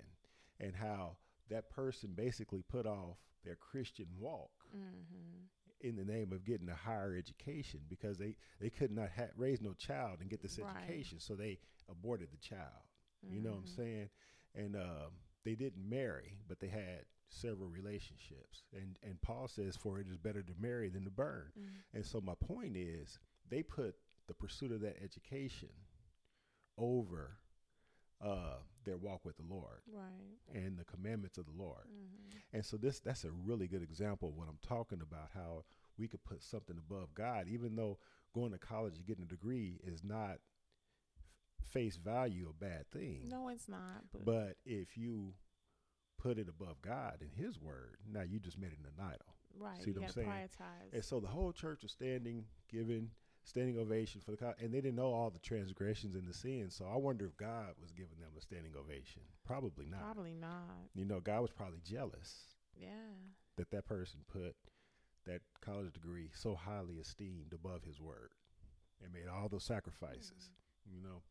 and 0.59 0.75
how 0.75 1.17
that 1.49 1.69
person 1.69 2.11
basically 2.15 2.63
put 2.69 2.85
off 2.85 3.17
their 3.43 3.55
Christian 3.55 4.07
walk 4.19 4.51
mm-hmm. 4.75 5.87
in 5.87 5.95
the 5.95 6.05
name 6.05 6.31
of 6.31 6.45
getting 6.45 6.69
a 6.69 6.75
higher 6.75 7.15
education 7.17 7.81
because 7.89 8.17
they, 8.17 8.35
they 8.59 8.69
could 8.69 8.91
not 8.91 9.09
ha- 9.15 9.33
raise 9.35 9.61
no 9.61 9.73
child 9.73 10.17
and 10.21 10.29
get 10.29 10.41
this 10.41 10.59
right. 10.59 10.71
education, 10.83 11.19
so 11.19 11.33
they 11.33 11.57
aborted 11.89 12.29
the 12.31 12.37
child. 12.37 12.61
Mm-hmm. 13.25 13.35
You 13.35 13.41
know 13.41 13.49
what 13.51 13.57
I'm 13.57 13.63
mm-hmm. 13.63 13.81
saying? 13.81 14.09
And 14.55 14.75
um, 14.75 15.11
they 15.43 15.55
didn't 15.55 15.89
marry, 15.89 16.37
but 16.47 16.59
they 16.59 16.67
had 16.67 17.05
several 17.29 17.69
relationships. 17.69 18.63
And 18.73 18.97
and 19.03 19.21
Paul 19.21 19.47
says, 19.47 19.75
"For 19.75 19.99
it 19.99 20.07
is 20.09 20.17
better 20.17 20.41
to 20.41 20.53
marry 20.59 20.89
than 20.89 21.03
to 21.05 21.11
burn." 21.11 21.51
Mm-hmm. 21.57 21.97
And 21.97 22.05
so 22.05 22.21
my 22.21 22.35
point 22.35 22.75
is, 22.75 23.19
they 23.49 23.63
put 23.63 23.95
the 24.27 24.33
pursuit 24.33 24.71
of 24.71 24.81
that 24.81 25.01
education 25.03 25.69
over 26.77 27.37
uh, 28.23 28.57
their 28.85 28.97
walk 28.97 29.25
with 29.25 29.37
the 29.37 29.43
Lord, 29.49 29.81
right, 29.91 30.37
and 30.53 30.77
the 30.77 30.85
commandments 30.85 31.37
of 31.37 31.45
the 31.45 31.63
Lord. 31.63 31.87
Mm-hmm. 31.87 32.37
And 32.53 32.65
so 32.65 32.77
this 32.77 32.99
that's 32.99 33.23
a 33.23 33.31
really 33.31 33.67
good 33.67 33.83
example 33.83 34.29
of 34.29 34.35
what 34.35 34.47
I'm 34.47 34.59
talking 34.67 35.01
about. 35.01 35.29
How 35.33 35.63
we 35.97 36.07
could 36.07 36.23
put 36.23 36.43
something 36.43 36.77
above 36.77 37.13
God, 37.13 37.47
even 37.47 37.75
though 37.75 37.97
going 38.33 38.51
to 38.51 38.57
college 38.57 38.97
and 38.97 39.05
getting 39.05 39.23
a 39.23 39.27
degree 39.27 39.79
is 39.83 40.03
not 40.03 40.37
face 41.69 41.97
value 41.97 42.47
a 42.49 42.53
bad 42.63 42.89
thing. 42.91 43.27
No, 43.29 43.49
it's 43.49 43.67
not. 43.67 44.03
But, 44.11 44.25
But 44.25 44.55
if 44.65 44.97
you 44.97 45.33
put 46.17 46.37
it 46.37 46.47
above 46.49 46.81
God 46.81 47.17
and 47.21 47.31
His 47.33 47.59
word, 47.59 47.97
now 48.11 48.21
you 48.21 48.39
just 48.39 48.57
made 48.59 48.71
it 48.71 48.79
an 48.79 49.03
idol. 49.03 49.35
right, 49.59 49.81
see 49.83 49.91
what 49.91 50.03
I'm 50.03 50.09
saying? 50.09 50.27
prioritize. 50.27 50.93
And 50.93 51.03
so 51.03 51.19
the 51.19 51.27
whole 51.27 51.51
church 51.51 51.83
was 51.83 51.91
standing, 51.91 52.45
giving 52.69 53.09
standing 53.43 53.77
ovation 53.79 54.21
for 54.21 54.31
the 54.31 54.37
co- 54.37 54.53
and 54.61 54.71
they 54.71 54.81
didn't 54.81 54.95
know 54.95 55.11
all 55.11 55.29
the 55.31 55.39
transgressions 55.39 56.15
and 56.15 56.27
the 56.27 56.33
sins. 56.33 56.75
So 56.75 56.85
I 56.85 56.95
wonder 56.97 57.25
if 57.25 57.35
God 57.37 57.73
was 57.81 57.91
giving 57.91 58.19
them 58.19 58.29
a 58.37 58.41
standing 58.41 58.73
ovation. 58.77 59.23
Probably 59.45 59.85
not. 59.87 60.01
Probably 60.01 60.35
not. 60.35 60.89
You 60.93 61.05
know, 61.05 61.19
God 61.19 61.41
was 61.41 61.51
probably 61.51 61.79
jealous 61.83 62.55
Yeah. 62.75 62.89
that 63.57 63.71
that 63.71 63.85
person 63.85 64.19
put 64.31 64.55
that 65.25 65.41
college 65.61 65.91
degree 65.93 66.29
so 66.33 66.55
highly 66.55 66.95
esteemed 66.95 67.53
above 67.53 67.83
his 67.83 67.99
word 67.99 68.31
and 69.03 69.11
made 69.13 69.27
all 69.27 69.49
those 69.49 69.63
sacrifices, 69.63 70.31
mm-hmm. 70.31 70.95
you 70.95 71.01
know. 71.01 71.21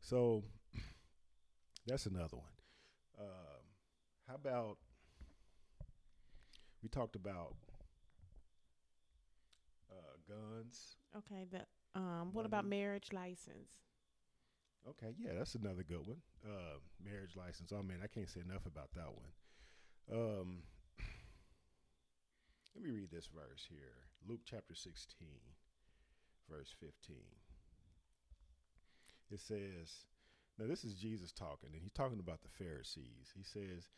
So 0.00 0.44
that's 1.86 2.06
another 2.06 2.36
one. 2.36 2.52
Um, 3.18 3.62
how 4.28 4.34
about 4.34 4.78
we 6.82 6.88
talked 6.88 7.16
about 7.16 7.54
uh, 9.90 10.16
guns? 10.28 10.96
Okay. 11.16 11.46
The 11.50 12.00
um. 12.00 12.30
What 12.32 12.46
about 12.46 12.64
marriage 12.64 13.08
license? 13.12 13.80
Okay, 14.88 15.12
yeah, 15.18 15.32
that's 15.36 15.54
another 15.54 15.82
good 15.82 16.06
one. 16.06 16.22
Uh, 16.44 16.80
marriage 17.04 17.36
license. 17.36 17.72
Oh 17.72 17.82
man, 17.82 17.98
I 18.02 18.06
can't 18.06 18.28
say 18.28 18.40
enough 18.40 18.64
about 18.66 18.88
that 18.94 19.12
one. 19.12 19.32
Um, 20.10 20.62
let 22.74 22.84
me 22.84 22.90
read 22.90 23.10
this 23.10 23.28
verse 23.28 23.66
here. 23.68 24.08
Luke 24.26 24.40
chapter 24.44 24.74
16, 24.74 25.28
verse 26.48 26.74
15. 26.80 27.16
It 29.30 29.40
says, 29.40 30.06
now 30.58 30.66
this 30.66 30.84
is 30.84 30.94
Jesus 30.94 31.32
talking, 31.32 31.70
and 31.72 31.82
he's 31.82 31.92
talking 31.92 32.18
about 32.18 32.42
the 32.42 32.48
Pharisees. 32.64 33.32
He 33.36 33.42
says, 33.44 33.88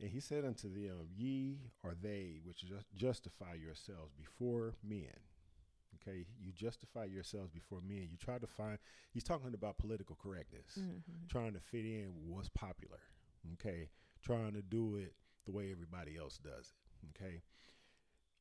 and 0.00 0.10
he 0.10 0.20
said 0.20 0.44
unto 0.44 0.68
them, 0.68 1.08
Ye 1.16 1.58
are 1.84 1.94
they 2.00 2.38
which 2.44 2.60
ju- 2.64 2.78
justify 2.94 3.54
yourselves 3.54 4.12
before 4.16 4.74
men. 4.82 5.12
Okay, 6.00 6.26
you 6.40 6.52
justify 6.52 7.04
yourselves 7.04 7.50
before 7.50 7.80
men. 7.80 8.08
You 8.10 8.16
try 8.16 8.38
to 8.38 8.46
find, 8.46 8.78
he's 9.12 9.24
talking 9.24 9.52
about 9.54 9.78
political 9.78 10.16
correctness 10.22 10.78
Mm-hmm. 10.78 11.26
trying 11.28 11.52
to 11.54 11.60
fit 11.60 11.84
in 11.84 12.12
what's 12.28 12.48
popular. 12.50 13.00
Okay, 13.54 13.88
trying 14.22 14.52
to 14.54 14.62
do 14.62 14.96
it 14.96 15.14
the 15.46 15.52
way 15.52 15.70
everybody 15.72 16.16
else 16.16 16.38
does 16.38 16.72
it. 16.72 17.08
Okay, 17.16 17.42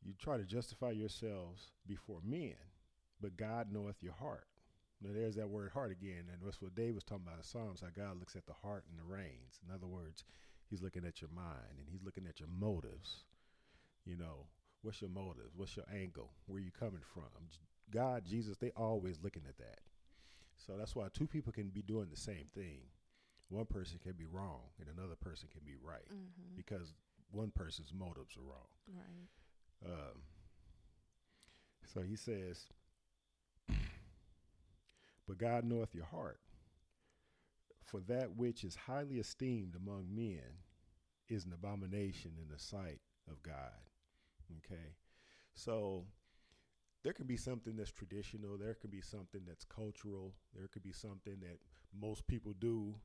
you 0.04 0.14
try 0.20 0.38
to 0.38 0.44
justify 0.44 0.92
yourselves 0.92 1.72
before 1.88 2.20
men, 2.24 2.56
but 3.20 3.36
God 3.38 3.72
knoweth 3.72 4.02
your 4.04 4.14
heart. 4.14 4.48
Now 5.02 5.12
there's 5.14 5.36
that 5.36 5.50
word 5.50 5.72
heart 5.72 5.92
again, 5.92 6.26
and 6.32 6.42
that's 6.44 6.62
what 6.62 6.74
Dave 6.76 6.96
was 6.96 7.04
talking 7.04 7.26
about 7.28 7.38
in 7.38 7.44
Psalms. 7.44 7.82
How 7.82 7.88
God 7.96 8.20
looks 8.20 8.36
at 8.36 8.46
the 8.48 8.54
heart 8.54 8.86
and 8.90 8.98
the 8.98 9.04
reins. 9.04 9.60
In 9.68 9.74
other 9.74 9.88
words, 9.88 10.24
He's 10.70 10.82
looking 10.82 11.06
at 11.06 11.22
your 11.22 11.30
mind 11.36 11.78
and 11.80 11.88
He's 11.90 12.04
looking 12.04 12.26
at 12.28 12.40
your 12.40 12.50
motives. 12.50 13.24
You 14.06 14.18
know, 14.18 14.48
what's 14.82 15.02
your 15.02 15.10
motives? 15.12 15.54
What's 15.56 15.76
your 15.76 15.86
angle? 15.94 16.32
Where 16.48 16.60
you 16.60 16.72
coming 16.72 17.02
from? 17.14 17.24
God, 17.92 18.24
Jesus, 18.26 18.58
they 18.58 18.72
always 18.76 19.20
looking 19.24 19.44
at 19.48 19.58
that. 19.60 19.80
So 20.58 20.74
that's 20.78 20.96
why 20.96 21.08
two 21.14 21.28
people 21.28 21.54
can 21.54 21.70
be 21.70 21.82
doing 21.84 22.08
the 22.10 22.18
same 22.18 22.46
thing. 22.56 22.80
One 23.50 23.66
person 23.66 24.00
can 24.02 24.14
be 24.14 24.26
wrong 24.26 24.62
and 24.80 24.90
another 24.90 25.16
person 25.16 25.48
can 25.52 25.62
be 25.66 25.76
right 25.82 26.08
Mm-hmm. 26.12 26.56
because 26.58 26.94
one 27.32 27.52
person's 27.52 27.94
motives 27.94 28.36
are 28.36 28.42
wrong. 28.42 28.68
Right. 28.94 29.92
Um, 29.92 30.22
so 31.86 32.02
he 32.02 32.16
says, 32.16 32.66
But 35.28 35.38
God 35.38 35.66
knoweth 35.66 35.94
your 35.94 36.06
heart. 36.06 36.40
For 37.84 38.00
that 38.02 38.36
which 38.36 38.64
is 38.64 38.76
highly 38.76 39.18
esteemed 39.18 39.76
among 39.76 40.14
men 40.14 40.64
is 41.30 41.46
an 41.46 41.54
abomination 41.54 42.32
in 42.42 42.50
the 42.50 42.60
sight 42.60 43.02
of 43.30 43.42
God. 43.44 43.72
Okay. 44.58 44.96
So 45.54 46.06
there 47.04 47.14
can 47.14 47.26
be 47.26 47.38
something 47.38 47.76
that's 47.76 47.92
traditional, 47.92 48.58
there 48.58 48.74
could 48.74 48.92
be 48.92 49.02
something 49.02 49.42
that's 49.46 49.66
cultural, 49.66 50.34
there 50.56 50.68
could 50.68 50.84
be 50.84 50.92
something 50.92 51.40
that 51.42 51.60
most 51.98 52.28
people 52.28 52.54
do, 52.60 52.96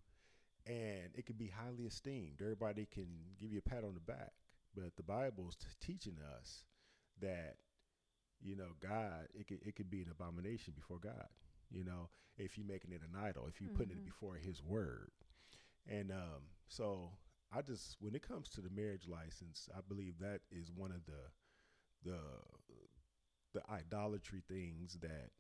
and 0.67 1.11
it 1.15 1.27
could 1.27 1.39
be 1.39 1.49
highly 1.49 1.85
esteemed. 1.85 2.41
Everybody 2.41 2.87
can 2.93 3.07
give 3.41 3.53
you 3.53 3.59
a 3.65 3.69
pat 3.69 3.85
on 3.85 3.95
the 3.95 4.01
back. 4.01 4.33
But 4.75 4.97
the 4.97 5.03
Bible's 5.03 5.57
t- 5.57 5.67
teaching 5.81 6.17
us 6.39 6.65
that 7.21 7.57
you 8.43 8.57
know 8.57 8.75
god 8.81 9.29
it 9.35 9.47
could 9.47 9.61
it 9.63 9.77
could 9.77 9.91
be 9.91 10.03
an 10.03 10.11
abomination 10.11 10.73
before 10.75 10.99
god 10.99 11.29
you 11.73 11.85
know 11.85 12.09
if 12.39 12.57
you're 12.57 12.67
making 12.67 12.93
it 12.93 13.03
an 13.03 13.19
idol 13.21 13.47
if 13.49 13.61
you're 13.61 13.71
putting 13.71 13.93
it 13.93 14.03
Mhm. 14.03 14.07
before 14.07 14.35
his 14.37 14.63
word 14.63 15.11
and 15.89 16.11
um 16.11 16.43
so 16.69 17.11
i 17.53 17.61
just 17.63 17.97
when 18.01 18.15
it 18.15 18.23
comes 18.23 18.49
to 18.51 18.61
the 18.61 18.71
marriage 18.71 19.09
license 19.09 19.69
i 19.77 19.81
believe 19.87 20.19
that 20.21 20.41
is 20.51 20.71
one 20.71 20.91
of 20.93 21.05
the 21.07 21.31
the 22.11 22.19
the 23.55 23.63
idolatry 23.71 24.43
things 24.49 24.97
that 25.01 25.31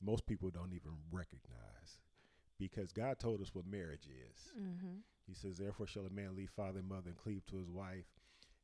most 0.00 0.26
people 0.26 0.50
don't 0.50 0.72
even 0.72 0.92
recognize 1.10 1.98
because 2.58 2.92
god 2.92 3.18
told 3.18 3.40
us 3.40 3.54
what 3.54 3.66
marriage 3.66 4.06
is 4.06 4.52
Mm-hmm. 4.58 4.98
he 5.26 5.34
says, 5.34 5.56
Therefore 5.58 5.86
shall 5.86 6.06
a 6.06 6.10
man 6.10 6.36
leave 6.36 6.50
father 6.50 6.78
and 6.78 6.88
mother 6.88 7.08
and 7.08 7.16
cleave 7.16 7.44
to 7.46 7.56
his 7.56 7.68
wife, 7.68 8.06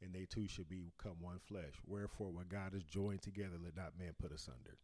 and 0.01 0.15
they 0.15 0.25
two 0.27 0.47
shall 0.47 0.65
become 0.65 1.17
one 1.21 1.39
flesh. 1.41 1.75
Wherefore, 1.87 2.31
what 2.31 2.49
God 2.49 2.73
has 2.73 2.85
joined 2.85 3.21
together, 3.21 3.57
let 3.63 3.77
not 3.77 3.99
man 3.99 4.15
put 4.19 4.31
asunder. 4.33 4.79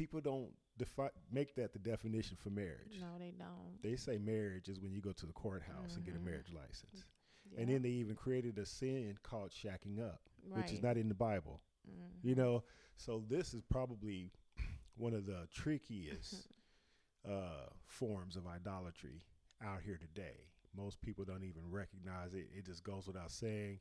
People 0.00 0.22
don't 0.22 0.48
defi- 0.78 1.10
make 1.30 1.54
that 1.56 1.74
the 1.74 1.78
definition 1.78 2.34
for 2.42 2.48
marriage. 2.48 2.96
No, 2.98 3.18
they 3.18 3.32
don't. 3.38 3.82
They 3.82 3.96
say 3.96 4.16
marriage 4.16 4.70
is 4.70 4.80
when 4.80 4.92
you 4.94 5.02
go 5.02 5.12
to 5.12 5.26
the 5.26 5.32
courthouse 5.34 5.94
and 5.94 6.02
get 6.06 6.14
a 6.14 6.18
Mhm. 6.18 6.24
marriage 6.24 6.50
license. 6.54 7.04
Yeah. 7.44 7.60
And 7.60 7.68
then 7.68 7.82
they 7.82 7.90
even 7.90 8.16
created 8.16 8.56
a 8.58 8.64
sin 8.64 9.18
called 9.22 9.50
shacking 9.50 9.98
up, 10.00 10.22
right. 10.48 10.62
which 10.62 10.72
is 10.72 10.80
not 10.82 10.96
in 10.96 11.08
the 11.10 11.14
Bible. 11.14 11.60
Mhm. 11.86 12.24
You 12.24 12.34
know, 12.34 12.64
so 12.96 13.20
this 13.28 13.52
is 13.52 13.62
probably 13.62 14.32
one 14.96 15.12
of 15.12 15.26
the 15.26 15.46
trickiest 15.52 16.48
uh, 17.26 17.68
forms 17.84 18.36
of 18.36 18.46
idolatry 18.46 19.26
out 19.60 19.82
here 19.82 19.98
today. 19.98 20.48
Most 20.72 21.02
people 21.02 21.26
don't 21.26 21.44
even 21.44 21.70
recognize 21.70 22.32
it. 22.32 22.48
It 22.56 22.64
just 22.64 22.82
goes 22.84 23.06
without 23.06 23.30
saying. 23.30 23.80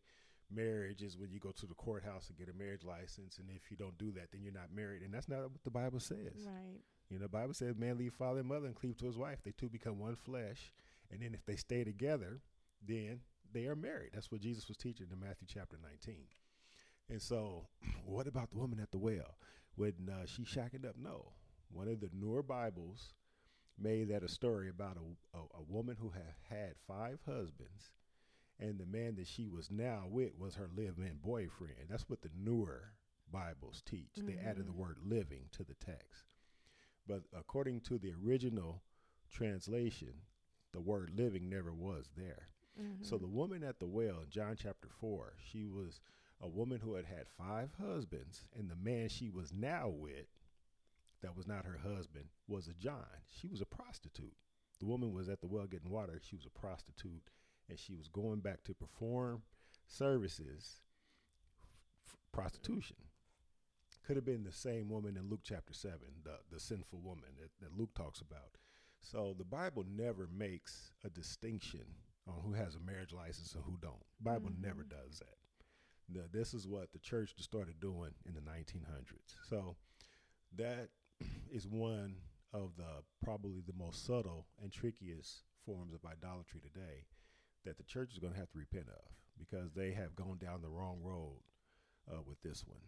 Marriage 0.51 1.01
is 1.01 1.17
when 1.17 1.31
you 1.31 1.39
go 1.39 1.51
to 1.51 1.65
the 1.67 1.75
courthouse 1.75 2.29
and 2.29 2.37
get 2.37 2.49
a 2.49 2.57
marriage 2.57 2.83
license, 2.83 3.37
and 3.37 3.47
if 3.55 3.69
you 3.69 3.77
don't 3.77 3.97
do 3.97 4.11
that, 4.11 4.31
then 4.31 4.41
you're 4.41 4.53
not 4.53 4.73
married, 4.73 5.03
and 5.03 5.13
that's 5.13 5.29
not 5.29 5.43
what 5.43 5.63
the 5.63 5.69
Bible 5.69 5.99
says. 5.99 6.45
Right. 6.45 6.81
You 7.09 7.17
know, 7.17 7.23
the 7.23 7.29
Bible 7.29 7.53
says, 7.53 7.75
"Man 7.75 7.97
leave 7.97 8.13
father 8.13 8.39
and 8.39 8.49
mother 8.49 8.65
and 8.65 8.75
cleave 8.75 8.97
to 8.97 9.05
his 9.05 9.17
wife; 9.17 9.43
they 9.43 9.51
two 9.51 9.69
become 9.69 9.99
one 9.99 10.15
flesh." 10.15 10.73
And 11.11 11.21
then 11.21 11.33
if 11.33 11.45
they 11.45 11.55
stay 11.55 11.83
together, 11.83 12.41
then 12.85 13.21
they 13.51 13.65
are 13.65 13.75
married. 13.75 14.11
That's 14.13 14.31
what 14.31 14.41
Jesus 14.41 14.67
was 14.67 14.77
teaching 14.77 15.07
in 15.11 15.19
Matthew 15.19 15.47
chapter 15.51 15.77
19. 15.81 16.15
And 17.09 17.21
so, 17.21 17.67
what 18.05 18.27
about 18.27 18.51
the 18.51 18.57
woman 18.57 18.79
at 18.79 18.91
the 18.91 18.99
well? 18.99 19.37
When 19.75 19.93
uh, 20.09 20.25
she 20.25 20.43
shacking 20.43 20.87
up? 20.87 20.95
No. 20.97 21.33
One 21.71 21.87
of 21.87 21.99
the 21.99 22.09
newer 22.13 22.43
Bibles 22.43 23.13
made 23.77 24.09
that 24.09 24.23
a 24.23 24.27
story 24.27 24.69
about 24.69 24.97
a, 24.97 25.37
a, 25.37 25.41
a 25.41 25.63
woman 25.67 25.95
who 25.99 26.09
had 26.09 26.33
had 26.49 26.73
five 26.87 27.19
husbands, 27.25 27.91
and 28.59 28.77
the 28.79 28.85
man 28.85 29.15
that 29.15 29.27
she 29.27 29.47
was 29.47 29.71
now 29.71 30.05
with 30.09 30.37
was 30.37 30.55
her 30.55 30.69
live-in 30.75 31.17
boyfriend. 31.23 31.87
That's 31.89 32.09
what 32.09 32.21
the 32.21 32.29
newer 32.35 32.93
Bibles 33.31 33.81
teach. 33.85 34.15
They 34.15 34.37
added 34.37 34.67
the 34.67 34.71
Mhm. 34.71 34.77
word 34.77 34.97
living 35.03 35.49
to 35.51 35.63
the 35.63 35.75
text. 35.75 36.33
But 37.07 37.23
according 37.33 37.81
to 37.81 37.97
the 37.97 38.11
original 38.13 38.83
translation, 39.29 40.25
the 40.71 40.81
word 40.81 41.11
living 41.11 41.49
never 41.49 41.73
was 41.73 42.09
there. 42.15 42.47
Mm-hmm. 42.79 43.03
So 43.03 43.17
the 43.17 43.27
woman 43.27 43.63
at 43.63 43.79
the 43.79 43.87
well 43.87 44.21
in 44.21 44.29
John 44.29 44.55
chapter 44.55 44.89
4, 44.89 45.35
she 45.39 45.65
was 45.67 46.01
a 46.41 46.47
woman 46.47 46.79
who 46.79 46.93
had 46.93 47.05
had 47.05 47.27
five 47.29 47.73
husbands, 47.75 48.47
and 48.53 48.69
the 48.69 48.75
man 48.75 49.09
she 49.09 49.29
was 49.29 49.51
now 49.51 49.89
with, 49.89 50.27
that 51.21 51.35
was 51.35 51.47
not 51.47 51.65
her 51.65 51.77
husband, 51.77 52.29
was 52.47 52.67
a 52.67 52.73
John. 52.73 53.23
She 53.27 53.47
was 53.47 53.61
a 53.61 53.65
prostitute. 53.65 54.35
The 54.79 54.85
woman 54.85 55.11
was 55.13 55.27
at 55.27 55.41
the 55.41 55.47
well 55.47 55.67
getting 55.67 55.89
water. 55.89 56.19
She 56.23 56.35
was 56.37 56.45
a 56.45 56.49
prostitute, 56.49 57.29
and 57.69 57.79
she 57.79 57.95
was 57.95 58.07
going 58.07 58.39
back 58.39 58.63
to 58.63 58.73
perform 58.73 59.43
services, 59.87 60.81
f- 62.07 62.17
prostitution. 62.31 62.95
Could 64.05 64.15
have 64.15 64.25
been 64.25 64.43
the 64.43 64.51
same 64.51 64.89
woman 64.89 65.15
in 65.17 65.29
Luke 65.29 65.41
chapter 65.43 65.73
7, 65.73 65.99
the, 66.23 66.37
the 66.51 66.59
sinful 66.59 66.99
woman 67.01 67.29
that, 67.39 67.51
that 67.61 67.77
Luke 67.77 67.93
talks 67.95 68.21
about. 68.21 68.57
So 69.01 69.35
the 69.37 69.45
Bible 69.45 69.83
never 69.87 70.27
makes 70.35 70.91
a 71.05 71.09
distinction 71.09 71.85
on 72.27 72.41
who 72.43 72.53
has 72.53 72.75
a 72.75 72.79
marriage 72.79 73.13
license 73.13 73.53
and 73.53 73.63
who 73.63 73.77
don't. 73.81 74.03
Bible 74.19 74.49
never 74.59 74.83
Mhm. 74.83 74.89
does 74.89 75.19
that. 75.19 75.35
The, 76.11 76.27
this 76.35 76.53
is 76.55 76.67
what 76.67 76.91
the 76.91 76.99
church 76.99 77.35
just 77.35 77.49
started 77.49 77.79
doing 77.79 78.11
in 78.25 78.33
the 78.33 78.41
1900s. 78.41 79.35
So 79.47 79.75
that 80.55 80.89
is 81.51 81.67
one 81.67 82.15
of 82.51 82.75
the 82.77 83.03
probably 83.23 83.61
the 83.61 83.73
most 83.77 84.05
subtle 84.05 84.47
and 84.61 84.71
trickiest 84.71 85.43
forms 85.65 85.93
of 85.93 86.03
idolatry 86.03 86.59
today 86.61 87.05
that 87.65 87.77
the 87.77 87.83
church 87.83 88.11
is 88.13 88.19
going 88.19 88.33
to 88.33 88.39
have 88.39 88.49
to 88.51 88.57
repent 88.57 88.87
of 88.89 89.01
because 89.37 89.71
they 89.73 89.91
have 89.91 90.15
gone 90.15 90.37
down 90.37 90.61
the 90.61 90.69
wrong 90.69 90.99
road 91.03 91.39
uh, 92.11 92.21
with 92.25 92.41
this 92.41 92.65
one. 92.67 92.81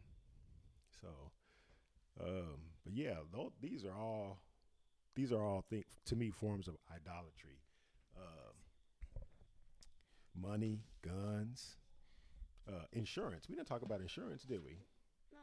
So, 1.02 1.08
um, 2.20 2.58
but 2.84 2.94
yeah, 2.94 3.16
tho- 3.32 3.54
these 3.62 3.86
are 3.86 3.98
all 3.98 4.40
these 5.16 5.32
are 5.32 5.44
all 5.44 5.64
things 5.70 5.86
to 6.06 6.16
me 6.16 6.30
forms 6.32 6.68
of 6.68 6.76
idolatry. 6.94 7.60
Um, 8.18 8.54
money, 10.36 10.80
guns, 11.02 11.76
uh, 12.68 12.86
insurance. 12.94 13.48
We 13.50 13.56
didn't 13.56 13.68
talk 13.68 13.82
about 13.82 14.02
insurance, 14.02 14.44
did 14.44 14.64
we? 14.64 14.78
No, 15.32 15.40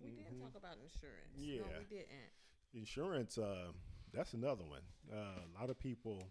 we 0.00 0.10
didn't 0.12 0.38
Mhm. 0.38 0.42
talk 0.42 0.54
about 0.56 0.78
insurance. 0.78 1.36
No, 1.36 1.42
Yeah. 1.42 1.78
we 1.78 1.84
didn't. 1.84 2.32
Insurance, 2.74 3.38
uh, 3.38 3.72
that's 4.12 4.34
another 4.34 4.64
one. 4.64 4.82
Uh, 5.10 5.42
a 5.44 5.48
lot 5.54 5.70
of 5.70 5.78
people 5.78 6.30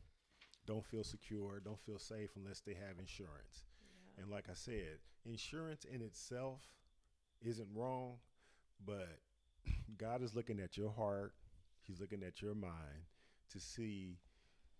don't 0.67 0.85
feel 0.85 1.03
secure, 1.03 1.61
don't 1.63 1.79
feel 1.79 1.97
safe 1.97 2.31
unless 2.35 2.59
they 2.59 2.73
have 2.73 2.99
insurance. 2.99 3.63
Yeah. 3.81 4.23
And 4.23 4.31
like 4.31 4.45
I 4.49 4.53
said, 4.53 4.99
insurance 5.25 5.85
in 5.85 6.01
itself 6.01 6.61
isn't 7.41 7.67
wrong, 7.73 8.15
but 8.85 9.19
God 9.97 10.21
is 10.21 10.35
looking 10.35 10.59
at 10.59 10.77
your 10.77 10.91
heart, 10.91 11.33
He's 11.81 12.01
looking 12.01 12.21
at 12.21 12.41
your 12.41 12.53
mind 12.53 13.07
to 13.51 13.59
see 13.59 14.17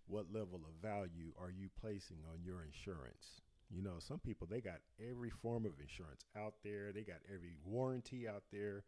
what 0.06 0.26
level 0.32 0.60
of 0.66 0.82
value 0.82 1.32
are 1.40 1.50
you 1.50 1.68
placing 1.80 2.18
on 2.30 2.42
your 2.44 2.62
insurance. 2.62 3.40
You 3.70 3.82
know, 3.82 3.94
some 3.98 4.18
people 4.18 4.46
they 4.50 4.60
got 4.60 4.80
every 5.10 5.30
form 5.30 5.66
of 5.66 5.72
insurance 5.80 6.24
out 6.36 6.54
there. 6.64 6.92
They 6.92 7.02
got 7.02 7.18
every 7.32 7.54
warranty 7.64 8.28
out 8.28 8.44
there. 8.50 8.84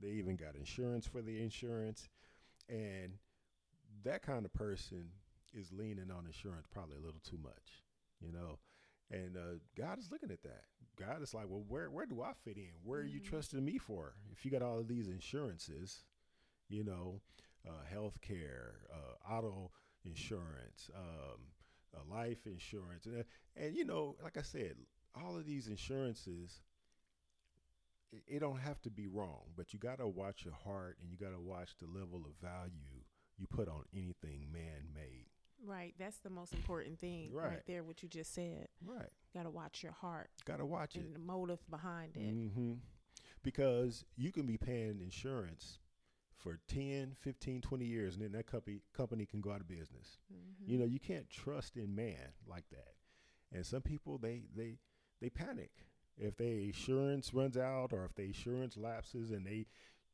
They 0.00 0.10
even 0.10 0.36
got 0.36 0.56
insurance 0.56 1.06
for 1.06 1.22
the 1.22 1.40
insurance. 1.40 2.08
And 2.68 3.12
that 4.04 4.22
kind 4.22 4.44
of 4.44 4.52
person 4.52 5.06
is 5.54 5.72
leaning 5.72 6.10
on 6.10 6.26
insurance 6.26 6.66
probably 6.70 6.96
a 6.96 7.00
little 7.04 7.20
too 7.28 7.38
much, 7.42 7.82
you 8.20 8.32
know. 8.32 8.58
And 9.10 9.36
uh, 9.36 9.58
God 9.76 9.98
is 9.98 10.10
looking 10.10 10.30
at 10.30 10.42
that. 10.42 10.64
God 10.98 11.22
is 11.22 11.34
like, 11.34 11.46
well, 11.48 11.64
where 11.68 11.90
where 11.90 12.06
do 12.06 12.22
I 12.22 12.32
fit 12.44 12.56
in? 12.56 12.70
Where 12.82 13.00
are 13.00 13.04
you 13.04 13.20
Mhm. 13.20 13.28
trusting 13.28 13.64
me 13.64 13.78
for? 13.78 14.14
If 14.32 14.44
you 14.44 14.50
got 14.50 14.62
all 14.62 14.78
of 14.78 14.88
these 14.88 15.08
insurances, 15.08 16.04
you 16.68 16.84
know, 16.84 17.20
uh, 17.68 17.84
health 17.90 18.20
care, 18.20 18.86
uh, 18.92 19.32
auto 19.32 19.70
insurance, 20.04 20.90
um, 20.96 21.40
uh, 21.96 22.04
life 22.10 22.46
insurance, 22.46 23.06
and, 23.06 23.20
uh, 23.20 23.24
and 23.56 23.76
you 23.76 23.84
know, 23.84 24.16
like 24.22 24.36
I 24.36 24.42
said, 24.42 24.76
all 25.14 25.36
of 25.36 25.46
these 25.46 25.68
insurances, 25.68 26.60
it, 28.12 28.22
it 28.26 28.40
don't 28.40 28.58
have 28.60 28.80
to 28.82 28.90
be 28.90 29.06
wrong, 29.06 29.42
but 29.56 29.72
you 29.72 29.78
got 29.78 29.98
to 29.98 30.06
watch 30.08 30.44
your 30.44 30.54
heart 30.54 30.98
and 31.00 31.10
you 31.10 31.16
got 31.18 31.32
to 31.34 31.40
watch 31.40 31.76
the 31.78 31.86
level 31.86 32.24
of 32.26 32.34
value 32.40 33.02
you 33.36 33.46
put 33.46 33.68
on 33.68 33.84
anything 33.92 34.48
man 34.52 34.88
made. 34.94 35.26
Right. 35.64 35.94
That's 35.98 36.18
the 36.18 36.30
most 36.30 36.52
important 36.54 36.98
thing 36.98 37.30
right, 37.32 37.46
Right. 37.48 37.62
there, 37.66 37.82
what 37.82 38.02
you 38.02 38.08
just 38.08 38.34
said. 38.34 38.68
Right. 38.84 39.08
Got 39.32 39.44
to 39.44 39.50
watch 39.50 39.82
your 39.82 39.92
heart 39.92 40.30
Got 40.44 40.58
to 40.58 40.66
watch 40.66 40.96
it. 40.96 41.00
and 41.02 41.14
the 41.14 41.18
motive 41.18 41.60
behind 41.70 42.16
it. 42.16 42.20
hmm 42.20 42.74
Because 43.42 44.04
you 44.16 44.30
can 44.32 44.46
be 44.46 44.56
paying 44.56 45.00
insurance 45.00 45.78
for 46.36 46.58
10, 46.68 47.14
15, 47.20 47.60
20 47.62 47.84
years, 47.84 48.14
and 48.14 48.22
then 48.24 48.32
that 48.32 48.46
company, 48.46 48.80
company 48.94 49.24
can 49.26 49.40
go 49.40 49.50
out 49.52 49.60
of 49.60 49.68
business. 49.68 50.18
Mhm. 50.32 50.68
You 50.68 50.78
know, 50.78 50.84
you 50.84 51.00
can't 51.00 51.28
trust 51.30 51.76
in 51.76 51.94
man 51.94 52.32
like 52.46 52.68
that. 52.70 52.94
And 53.52 53.64
some 53.64 53.82
people, 53.82 54.18
they, 54.18 54.42
they, 54.54 54.78
they 55.20 55.30
panic. 55.30 55.70
If 56.16 56.36
their 56.36 56.58
insurance 56.58 57.32
runs 57.34 57.56
out 57.56 57.92
or 57.92 58.04
if 58.04 58.14
their 58.14 58.26
insurance 58.26 58.76
lapses 58.76 59.30
and 59.30 59.46
they 59.46 59.66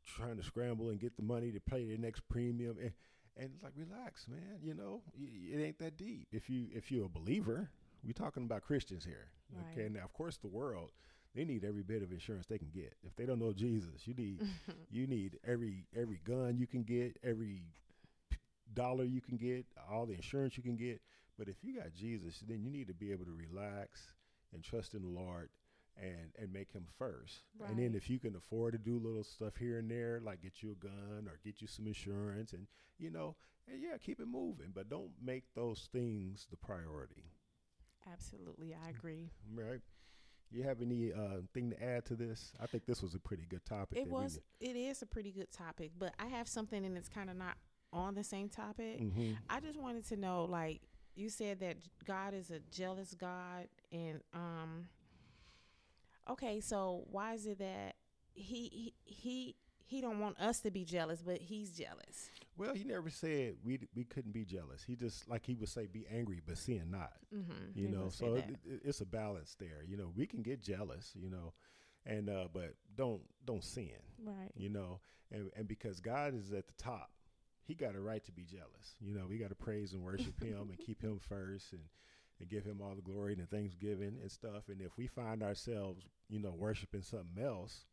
trying 0.04 0.36
to 0.36 0.42
scramble 0.42 0.88
and 0.88 0.98
get 1.00 1.16
the 1.16 1.22
money 1.22 1.50
to 1.52 1.60
pay 1.60 1.84
their 1.86 1.98
next 1.98 2.26
premium. 2.28 2.78
And, 2.80 2.92
and 3.36 3.50
it's 3.54 3.62
like, 3.62 3.72
relax, 3.76 4.26
man. 4.28 4.58
You 4.62 4.74
know, 4.74 5.02
it 5.18 5.62
ain't 5.62 5.78
that 5.78 5.96
deep. 5.96 6.28
If 6.32 6.50
you 6.50 6.66
if 6.72 6.90
you're 6.90 7.06
a 7.06 7.08
believer, 7.08 7.70
we're 8.04 8.12
talking 8.12 8.44
about 8.44 8.62
Christians 8.62 9.04
here. 9.04 9.28
Okay. 9.72 9.88
Now, 9.88 10.04
of 10.04 10.12
course, 10.12 10.36
the 10.36 10.48
world 10.48 10.92
they 11.34 11.44
need 11.44 11.64
every 11.64 11.82
bit 11.82 12.02
of 12.02 12.10
insurance 12.10 12.46
they 12.46 12.58
can 12.58 12.70
get. 12.70 12.94
If 13.04 13.14
they 13.16 13.24
don't 13.24 13.38
know 13.38 13.52
Jesus, 13.52 14.06
you 14.06 14.14
need 14.14 14.42
you 14.90 15.06
need 15.06 15.38
every 15.46 15.86
every 15.96 16.20
gun 16.24 16.56
you 16.58 16.66
can 16.66 16.82
get, 16.82 17.16
every 17.22 17.62
dollar 18.74 19.04
you 19.04 19.20
can 19.20 19.36
get, 19.36 19.66
all 19.90 20.06
the 20.06 20.14
insurance 20.14 20.56
you 20.56 20.62
can 20.62 20.76
get. 20.76 21.00
But 21.38 21.48
if 21.48 21.56
you 21.62 21.76
got 21.76 21.94
Jesus, 21.94 22.42
then 22.46 22.62
you 22.62 22.70
need 22.70 22.88
to 22.88 22.94
be 22.94 23.12
able 23.12 23.24
to 23.24 23.32
relax 23.32 24.12
and 24.52 24.62
trust 24.62 24.94
in 24.94 25.02
the 25.02 25.08
Lord 25.08 25.48
and 26.00 26.32
and 26.38 26.52
make 26.52 26.72
him 26.72 26.86
first. 26.98 27.44
And 27.68 27.78
then 27.78 27.94
if 27.94 28.08
you 28.08 28.18
can 28.18 28.34
afford 28.36 28.72
to 28.72 28.78
do 28.78 28.98
little 28.98 29.24
stuff 29.24 29.56
here 29.56 29.78
and 29.78 29.90
there, 29.90 30.20
like 30.24 30.42
get 30.42 30.62
you 30.62 30.72
a 30.72 30.74
gun 30.74 31.26
or 31.26 31.38
get 31.44 31.60
you 31.60 31.66
some 31.66 31.86
insurance 31.86 32.52
and 32.52 32.66
you 32.98 33.10
know, 33.10 33.36
and 33.70 33.80
yeah, 33.82 33.96
keep 33.98 34.20
it 34.20 34.28
moving, 34.28 34.72
but 34.74 34.88
don't 34.88 35.10
make 35.22 35.44
those 35.54 35.88
things 35.92 36.46
the 36.50 36.56
priority. 36.56 37.32
Absolutely. 38.10 38.74
I 38.74 38.90
agree. 38.90 39.30
Right? 39.54 39.80
You 40.50 40.64
have 40.64 40.82
any 40.82 41.12
uh, 41.12 41.42
thing 41.54 41.70
to 41.70 41.82
add 41.82 42.04
to 42.06 42.16
this? 42.16 42.52
I 42.60 42.66
think 42.66 42.84
this 42.84 43.02
was 43.02 43.14
a 43.14 43.20
pretty 43.20 43.44
good 43.48 43.64
topic. 43.64 43.98
It 43.98 44.10
was, 44.10 44.40
it 44.60 44.74
is 44.74 45.00
a 45.00 45.06
pretty 45.06 45.30
good 45.30 45.52
topic, 45.52 45.92
but 45.96 46.12
I 46.18 46.26
have 46.26 46.48
something 46.48 46.84
and 46.84 46.96
it's 46.96 47.08
kind 47.08 47.30
of 47.30 47.36
not 47.36 47.56
on 47.92 48.14
the 48.14 48.24
same 48.24 48.48
topic. 48.48 48.98
hmm 48.98 49.32
I 49.48 49.60
just 49.60 49.78
wanted 49.78 50.06
to 50.08 50.16
know, 50.16 50.44
like 50.44 50.80
you 51.14 51.28
said 51.28 51.60
that 51.60 51.76
God 52.04 52.34
is 52.34 52.50
a 52.50 52.60
jealous 52.70 53.14
God, 53.14 53.68
and 53.92 54.20
um, 54.34 54.88
okay, 56.28 56.60
so 56.60 57.04
why 57.10 57.34
is 57.34 57.46
it 57.46 57.58
that 57.58 57.96
he 58.32 58.68
he 58.68 58.94
he, 59.04 59.56
he 59.84 60.00
don't 60.00 60.20
want 60.20 60.38
us 60.40 60.60
to 60.60 60.70
be 60.70 60.84
jealous, 60.84 61.22
but 61.22 61.38
he's 61.38 61.76
jealous? 61.76 62.30
Well, 62.56 62.74
he 62.74 62.84
never 62.84 63.08
said 63.08 63.54
we 63.64 63.80
we 63.94 64.04
couldn't 64.04 64.32
be 64.32 64.44
jealous. 64.44 64.82
He 64.82 64.94
just 64.94 65.28
like 65.28 65.46
he 65.46 65.54
would 65.54 65.68
say, 65.68 65.86
be 65.86 66.06
angry, 66.12 66.40
but 66.46 66.58
sin 66.58 66.90
not. 66.90 67.12
Mm-hmm. 67.34 67.78
You 67.78 67.88
know, 67.88 68.08
so 68.10 68.34
it, 68.34 68.44
it, 68.64 68.82
it's 68.84 69.00
a 69.00 69.06
balance 69.06 69.56
there. 69.58 69.82
You 69.86 69.96
know, 69.96 70.12
we 70.14 70.26
can 70.26 70.42
get 70.42 70.62
jealous. 70.62 71.12
You 71.14 71.30
know, 71.30 71.54
and 72.04 72.28
uh, 72.28 72.48
but 72.52 72.74
don't 72.96 73.22
don't 73.46 73.64
sin. 73.64 73.88
right, 74.22 74.52
You 74.54 74.68
know, 74.68 75.00
and 75.32 75.50
and 75.56 75.66
because 75.66 76.00
God 76.00 76.34
is 76.34 76.52
at 76.52 76.66
the 76.66 76.74
top, 76.74 77.10
He 77.64 77.74
got 77.74 77.94
a 77.94 78.00
right 78.00 78.22
to 78.24 78.32
be 78.32 78.44
jealous. 78.44 78.96
You 79.00 79.14
know, 79.14 79.26
we 79.28 79.38
got 79.38 79.48
to 79.48 79.54
praise 79.54 79.92
and 79.94 80.02
worship 80.02 80.42
Him 80.42 80.68
and 80.68 80.78
keep 80.78 81.02
Him 81.02 81.18
first 81.28 81.72
and. 81.72 81.82
And 82.40 82.48
give 82.48 82.64
him 82.64 82.80
all 82.82 82.94
the 82.94 83.02
glory 83.02 83.34
and 83.34 83.42
the 83.42 83.46
thanksgiving 83.46 84.16
and 84.20 84.30
stuff. 84.30 84.64
And 84.68 84.80
if 84.80 84.96
we 84.96 85.06
find 85.06 85.42
ourselves, 85.42 86.08
you 86.30 86.38
know, 86.40 86.54
worshiping 86.56 87.02
something 87.02 87.42
else, 87.42 87.84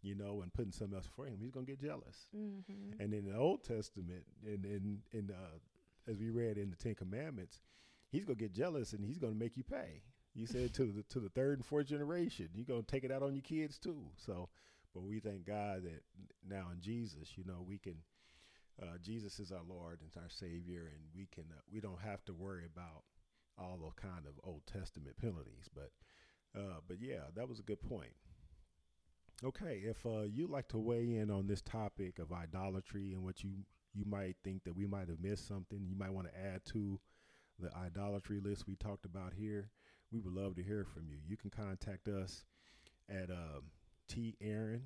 you 0.00 0.14
know, 0.14 0.42
and 0.42 0.52
putting 0.52 0.70
something 0.70 0.96
else 0.96 1.08
for 1.16 1.26
him, 1.26 1.38
he's 1.40 1.50
gonna 1.50 1.66
get 1.66 1.80
jealous. 1.80 2.28
mm-hmm. 2.36 3.00
And 3.00 3.12
in 3.12 3.24
the 3.24 3.36
Old 3.36 3.64
Testament, 3.64 4.24
and 4.44 4.64
in 4.64 5.02
in 5.12 5.30
uh, 5.30 5.58
as 6.08 6.18
we 6.18 6.30
read 6.30 6.56
in 6.56 6.70
the 6.70 6.76
Ten 6.76 6.94
Commandments, 6.94 7.60
he's 8.08 8.24
gonna 8.24 8.36
get 8.36 8.52
jealous 8.52 8.92
and 8.92 9.04
he's 9.04 9.18
gonna 9.18 9.34
make 9.34 9.56
you 9.56 9.64
pay. 9.64 10.02
You 10.34 10.46
said 10.54 10.72
to 10.74 10.84
the 10.84 11.02
to 11.14 11.18
the 11.18 11.30
third 11.30 11.58
and 11.58 11.66
fourth 11.66 11.88
generation, 11.88 12.48
you're 12.54 12.64
gonna 12.64 12.82
take 12.82 13.04
it 13.04 13.10
out 13.10 13.24
on 13.24 13.34
your 13.34 13.42
kids 13.42 13.78
too. 13.78 14.04
So, 14.16 14.48
but 14.94 15.02
we 15.02 15.18
thank 15.18 15.44
God 15.44 15.82
that 15.82 16.02
now 16.48 16.68
in 16.72 16.80
Jesus, 16.80 17.32
you 17.36 17.44
know, 17.44 17.64
we 17.66 17.78
can. 17.78 17.96
Uh, 18.80 18.98
Jesus 19.02 19.40
is 19.40 19.52
our 19.52 19.62
Lord 19.66 20.00
and 20.02 20.22
our 20.22 20.28
Savior, 20.28 20.92
and 20.92 21.00
we 21.16 21.26
can 21.34 21.44
uh, 21.50 21.60
we 21.72 21.80
don't 21.80 22.00
have 22.02 22.22
to 22.26 22.34
worry 22.34 22.66
about 22.66 23.04
all 23.58 23.78
those 23.80 23.94
kind 24.00 24.26
of 24.26 24.34
Old 24.44 24.62
Testament 24.66 25.16
penalties. 25.18 25.68
But 25.74 25.90
uh, 26.56 26.80
but 26.86 26.98
yeah, 27.00 27.24
that 27.34 27.48
was 27.48 27.58
a 27.58 27.62
good 27.62 27.80
point. 27.80 28.12
Okay, 29.44 29.82
if 29.84 30.06
uh, 30.06 30.22
you'd 30.22 30.50
like 30.50 30.68
to 30.68 30.78
weigh 30.78 31.16
in 31.16 31.30
on 31.30 31.46
this 31.46 31.60
topic 31.60 32.18
of 32.18 32.32
idolatry 32.32 33.12
and 33.12 33.22
what 33.22 33.44
you 33.44 33.50
you 33.94 34.04
might 34.06 34.36
think 34.44 34.64
that 34.64 34.76
we 34.76 34.86
might 34.86 35.08
have 35.08 35.20
missed 35.20 35.46
something, 35.48 35.86
you 35.86 35.96
might 35.96 36.12
want 36.12 36.28
to 36.28 36.38
add 36.38 36.64
to 36.72 37.00
the 37.58 37.74
idolatry 37.76 38.40
list 38.40 38.66
we 38.66 38.76
talked 38.76 39.04
about 39.06 39.32
here. 39.34 39.70
We 40.12 40.20
would 40.20 40.34
love 40.34 40.54
to 40.56 40.62
hear 40.62 40.84
from 40.84 41.08
you. 41.08 41.16
You 41.26 41.36
can 41.36 41.50
contact 41.50 42.08
us 42.08 42.44
at 43.08 43.30
um, 43.30 43.70
T 44.08 44.36
Aaron 44.40 44.82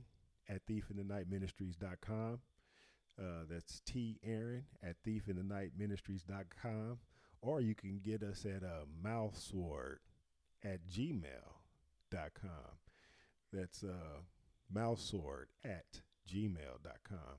at 0.48 0.66
thiefinthenightministries.com. 0.66 2.40
Uh, 3.18 3.44
that's 3.50 3.80
T 3.80 4.18
Aaron 4.24 4.64
at 4.82 4.96
thiefinthenightministries.com. 5.06 6.98
Or 7.42 7.60
you 7.60 7.74
can 7.74 8.00
get 8.02 8.22
us 8.22 8.44
at 8.44 8.62
uh, 8.62 8.84
mouthsword 9.02 9.96
at 10.62 10.80
gmail.com. 10.90 12.50
That's 13.52 13.82
uh, 13.82 14.20
mouthsword 14.74 15.46
at 15.64 16.02
gmail.com. 16.28 17.38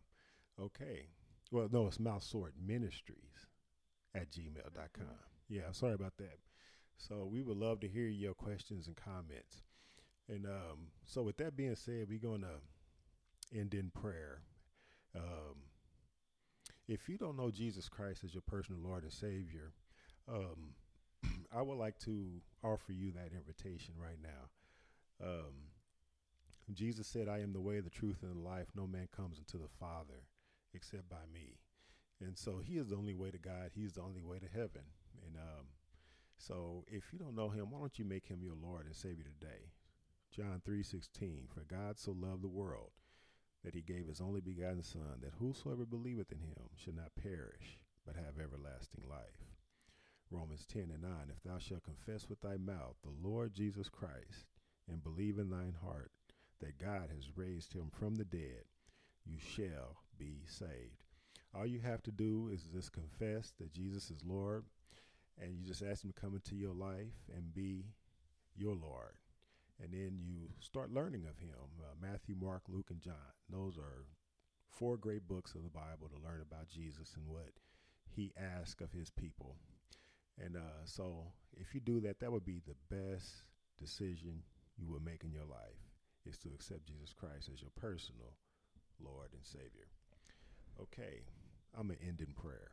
Okay. 0.60 1.08
Well, 1.52 1.70
no, 1.72 1.88
it's 1.88 1.98
mouthsword 1.98 2.52
ministries 2.66 3.48
at 4.16 4.32
gmail.com. 4.32 5.06
Yeah, 5.50 5.72
sorry 5.72 5.94
about 5.94 6.18
that. 6.18 6.40
So 6.98 7.28
we 7.32 7.42
would 7.42 7.58
love 7.58 7.80
to 7.82 7.88
hear 7.88 8.08
your 8.08 8.34
questions 8.34 8.88
and 8.88 8.96
comments. 8.96 9.64
And 10.30 10.46
um, 10.46 10.88
so, 11.04 11.24
with 11.24 11.38
that 11.38 11.58
being 11.58 11.76
said, 11.76 12.08
we're 12.10 12.20
going 12.20 12.42
to 12.42 13.58
end 13.58 13.74
in 13.74 13.92
prayer. 13.92 14.44
Um, 15.16 15.64
if 16.88 17.10
you 17.10 17.18
don't 17.18 17.38
know 17.38 17.52
Jesus 17.52 17.90
Christ 17.90 18.24
as 18.24 18.34
your 18.34 18.44
personal 18.48 18.82
Lord 18.82 19.04
and 19.04 19.12
Savior, 19.12 19.74
um, 20.28 20.76
I 21.56 21.62
would 21.62 21.78
like 21.78 21.98
to 22.00 22.42
offer 22.64 22.92
you 22.92 23.12
that 23.12 23.32
invitation 23.36 23.96
right 23.98 24.20
now. 24.22 25.28
Um, 25.28 25.72
Jesus 26.74 27.08
said, 27.08 27.28
I 27.28 27.40
am 27.40 27.54
the 27.54 27.62
way, 27.62 27.80
the 27.80 27.90
truth, 27.90 28.24
and 28.24 28.36
the 28.36 28.50
life. 28.50 28.68
No 28.76 28.88
man 28.88 29.08
comes 29.16 29.40
unto 29.40 29.62
the 29.62 29.70
Father 29.80 30.28
except 30.74 31.10
by 31.10 31.26
me. 31.34 31.58
And 32.22 32.38
so 32.38 32.60
he 32.64 32.78
is 32.78 32.90
the 32.90 32.96
only 32.96 33.14
way 33.14 33.32
to 33.32 33.38
God. 33.38 33.72
He 33.74 33.84
is 33.84 33.94
the 33.94 34.02
only 34.02 34.22
way 34.22 34.40
to 34.40 34.48
heaven. 34.48 34.86
And 35.26 35.36
um, 35.38 35.66
so 36.38 36.86
if 36.88 37.12
you 37.12 37.20
don't 37.20 37.36
know 37.36 37.50
him, 37.50 37.72
why 37.72 37.80
don't 37.80 38.00
you 38.00 38.06
make 38.06 38.28
him 38.28 38.42
your 38.42 38.56
Lord 38.62 38.86
and 38.86 38.96
Savior 38.96 39.26
today? 39.26 39.72
John 40.32 40.62
3:16 40.66 41.50
For 41.54 41.62
God 41.62 42.00
so 42.00 42.12
loved 42.14 42.42
the 42.42 42.48
world 42.48 42.92
that 43.66 43.76
he 43.76 43.82
gave 43.82 44.08
his 44.08 44.22
only 44.22 44.40
begotten 44.40 44.82
son 44.82 45.20
that 45.22 45.34
whosoever 45.40 45.86
believeth 45.86 46.32
in 46.32 46.40
him 46.40 46.70
should 46.76 46.96
not 46.96 47.16
perish 47.22 47.80
but 48.06 48.16
have 48.16 48.40
everlasting 48.40 49.04
life. 49.10 49.51
Romans 50.32 50.66
10 50.66 50.84
and 50.94 51.02
9 51.04 51.12
If 51.30 51.44
thou 51.44 51.60
shalt 51.60 51.84
confess 51.84 52.30
with 52.30 52.42
thy 52.42 52.58
mouth 52.58 52.96
the 53.04 53.28
Lord 53.28 53.54
Jesus 53.54 53.90
Christ, 53.90 54.48
and 54.90 55.04
believe 55.04 55.38
in 55.38 55.50
thine 55.50 55.76
heart 55.84 56.12
that 56.62 56.80
God 56.80 57.10
has 57.14 57.38
raised 57.38 57.74
him 57.74 57.90
from 57.92 58.16
the 58.16 58.26
dead, 58.26 58.64
you 59.26 59.38
shall 59.38 59.98
be 60.18 60.42
saved. 60.48 61.04
All 61.54 61.66
you 61.66 61.80
have 61.80 62.02
to 62.04 62.12
do 62.12 62.50
is 62.52 62.64
just 62.64 62.94
confess 62.94 63.54
that 63.60 63.74
Jesus 63.74 64.10
is 64.10 64.24
Lord, 64.26 64.64
and 65.42 65.54
you 65.54 65.66
just 65.66 65.84
ask 65.84 66.04
him 66.04 66.12
to 66.14 66.22
come 66.22 66.34
into 66.34 66.56
your 66.56 66.74
life 66.74 67.30
and 67.36 67.54
be 67.54 67.86
your 68.56 68.76
Lord. 68.76 69.16
And 69.82 69.92
then 69.92 70.20
you 70.22 70.50
start 70.60 70.94
learning 70.94 71.26
of 71.30 71.40
him. 71.40 71.58
Uh, 71.80 71.96
Matthew, 72.00 72.36
Mark, 72.40 72.64
Luke, 72.70 72.90
and 72.92 73.02
John. 73.02 73.16
Those 73.50 73.78
are 73.78 74.06
four 74.70 74.96
great 74.96 75.28
books 75.28 75.56
of 75.56 75.64
the 75.64 75.70
Bible 75.70 76.08
to 76.10 76.24
learn 76.24 76.42
about 76.42 76.70
Jesus 76.70 77.16
and 77.16 77.28
what 77.28 77.50
he 78.10 78.32
asked 78.38 78.82
of 78.82 78.92
his 78.92 79.10
people. 79.10 79.56
And 80.44 80.56
uh, 80.56 80.84
so, 80.86 81.26
if 81.54 81.74
you 81.76 81.82
do 81.82 82.00
that, 82.02 82.20
that 82.20 82.32
would 82.32 82.46
be 82.46 82.62
the 82.66 82.96
best 82.96 83.44
decision 83.80 84.42
you 84.78 84.90
will 84.90 85.02
make 85.02 85.24
in 85.24 85.32
your 85.32 85.46
life 85.46 85.78
is 86.26 86.38
to 86.40 86.50
accept 86.50 86.88
Jesus 86.88 87.14
Christ 87.14 87.50
as 87.54 87.62
your 87.62 87.72
personal 87.76 88.34
Lord 89.00 89.30
and 89.34 89.46
Savior. 89.46 89.88
Okay, 90.82 91.22
I'm 91.78 91.88
going 91.88 92.00
to 92.00 92.06
end 92.06 92.22
in 92.22 92.34
prayer. 92.34 92.72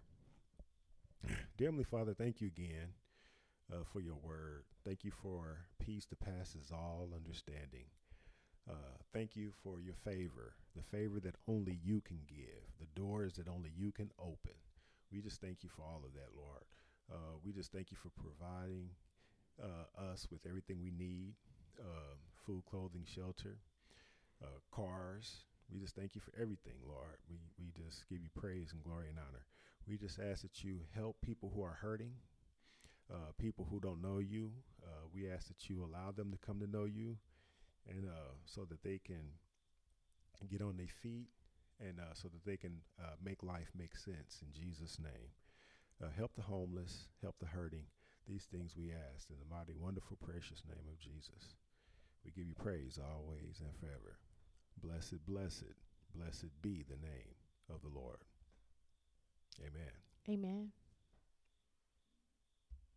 Dear 1.57 1.69
Heavenly 1.69 1.85
Father, 1.85 2.15
thank 2.15 2.41
you 2.41 2.47
again 2.47 2.95
uh, 3.73 3.85
for 3.93 4.01
your 4.01 4.17
word. 4.23 4.65
Thank 4.85 5.05
you 5.05 5.11
for 5.23 5.59
peace 5.79 6.07
that 6.07 6.21
passes 6.21 6.71
all 6.73 7.09
understanding. 7.15 7.87
Uh, 8.69 8.97
thank 9.13 9.35
you 9.35 9.51
for 9.63 9.81
your 9.81 9.95
favor, 10.05 10.55
the 10.77 10.83
favor 10.83 11.21
that 11.21 11.35
only 11.49 11.79
you 11.83 12.03
can 12.03 12.21
give, 12.29 12.63
the 12.79 13.01
doors 13.01 13.35
that 13.35 13.49
only 13.49 13.73
you 13.77 13.93
can 13.93 14.11
open. 14.19 14.57
We 15.11 15.21
just 15.21 15.41
thank 15.41 15.63
you 15.63 15.71
for 15.75 15.83
all 15.83 16.03
of 16.05 16.13
that, 16.15 16.37
Lord. 16.37 16.65
Uh, 17.11 17.37
we 17.45 17.53
just 17.53 17.73
thank 17.73 17.91
you 17.91 17.97
for 17.97 18.11
providing 18.11 18.91
uh, 19.63 20.13
us 20.13 20.27
with 20.31 20.47
everything 20.47 20.81
we 20.83 20.91
need 20.91 21.35
um, 21.81 22.19
food, 22.47 22.63
clothing, 22.69 23.05
shelter, 23.05 23.59
uh, 24.43 24.59
cars. 24.71 25.45
We 25.73 25.81
just 25.81 25.95
thank 25.95 26.15
you 26.15 26.21
for 26.21 26.33
everything, 26.41 26.75
Lord. 26.87 27.19
We, 27.29 27.37
we 27.59 27.73
just 27.73 28.09
give 28.09 28.21
you 28.21 28.29
praise 28.35 28.73
and 28.73 28.83
glory 28.83 29.09
and 29.09 29.19
honor. 29.19 29.45
We 29.87 29.97
just 29.97 30.19
ask 30.19 30.43
that 30.43 30.65
you 30.65 30.81
help 30.95 31.17
people 31.23 31.51
who 31.55 31.63
are 31.63 31.79
hurting, 31.81 32.13
uh, 33.13 33.33
people 33.39 33.67
who 33.71 33.81
don't 33.81 34.03
know 34.03 34.19
you. 34.19 34.51
Uh, 34.83 35.07
we 35.15 35.31
ask 35.31 35.49
that 35.49 35.69
you 35.69 35.85
allow 35.85 36.11
them 36.11 36.31
to 36.31 36.39
come 36.39 36.61
to 36.61 36.67
know 36.67 36.85
you, 36.85 37.17
and 37.89 38.05
uh, 38.07 38.33
so 38.45 38.65
that 38.65 38.83
they 38.83 39.01
can 39.05 39.23
get 40.51 40.63
on 40.63 40.77
their 40.77 40.93
feet, 41.03 41.29
and 41.81 41.99
uh, 41.99 42.15
so 42.15 42.29
that 42.29 42.45
they 42.45 42.57
can 42.57 42.81
uh, 43.03 43.17
make 43.23 43.43
life 43.43 43.71
make 43.77 43.97
sense. 43.97 44.43
In 44.43 44.53
Jesus' 44.53 44.99
name, 44.99 45.33
uh, 46.03 46.09
help 46.17 46.33
the 46.37 46.43
homeless, 46.43 47.09
help 47.23 47.37
the 47.41 47.47
hurting. 47.47 47.85
These 48.29 48.47
things 48.53 48.77
we 48.77 48.93
ask 48.93 49.31
in 49.31 49.37
the 49.39 49.55
mighty, 49.55 49.75
wonderful, 49.79 50.19
precious 50.21 50.63
name 50.69 50.85
of 50.93 50.99
Jesus. 50.99 51.57
We 52.25 52.31
give 52.31 52.47
you 52.47 52.55
praise 52.55 52.99
always 52.99 53.63
and 53.65 53.75
forever. 53.81 54.19
Blessed, 54.83 55.25
blessed, 55.27 55.75
blessed 56.15 56.51
be 56.63 56.85
the 56.89 57.01
name 57.01 57.35
of 57.73 57.81
the 57.83 57.89
Lord. 57.89 58.19
Amen. 59.61 59.93
Amen. 60.29 60.73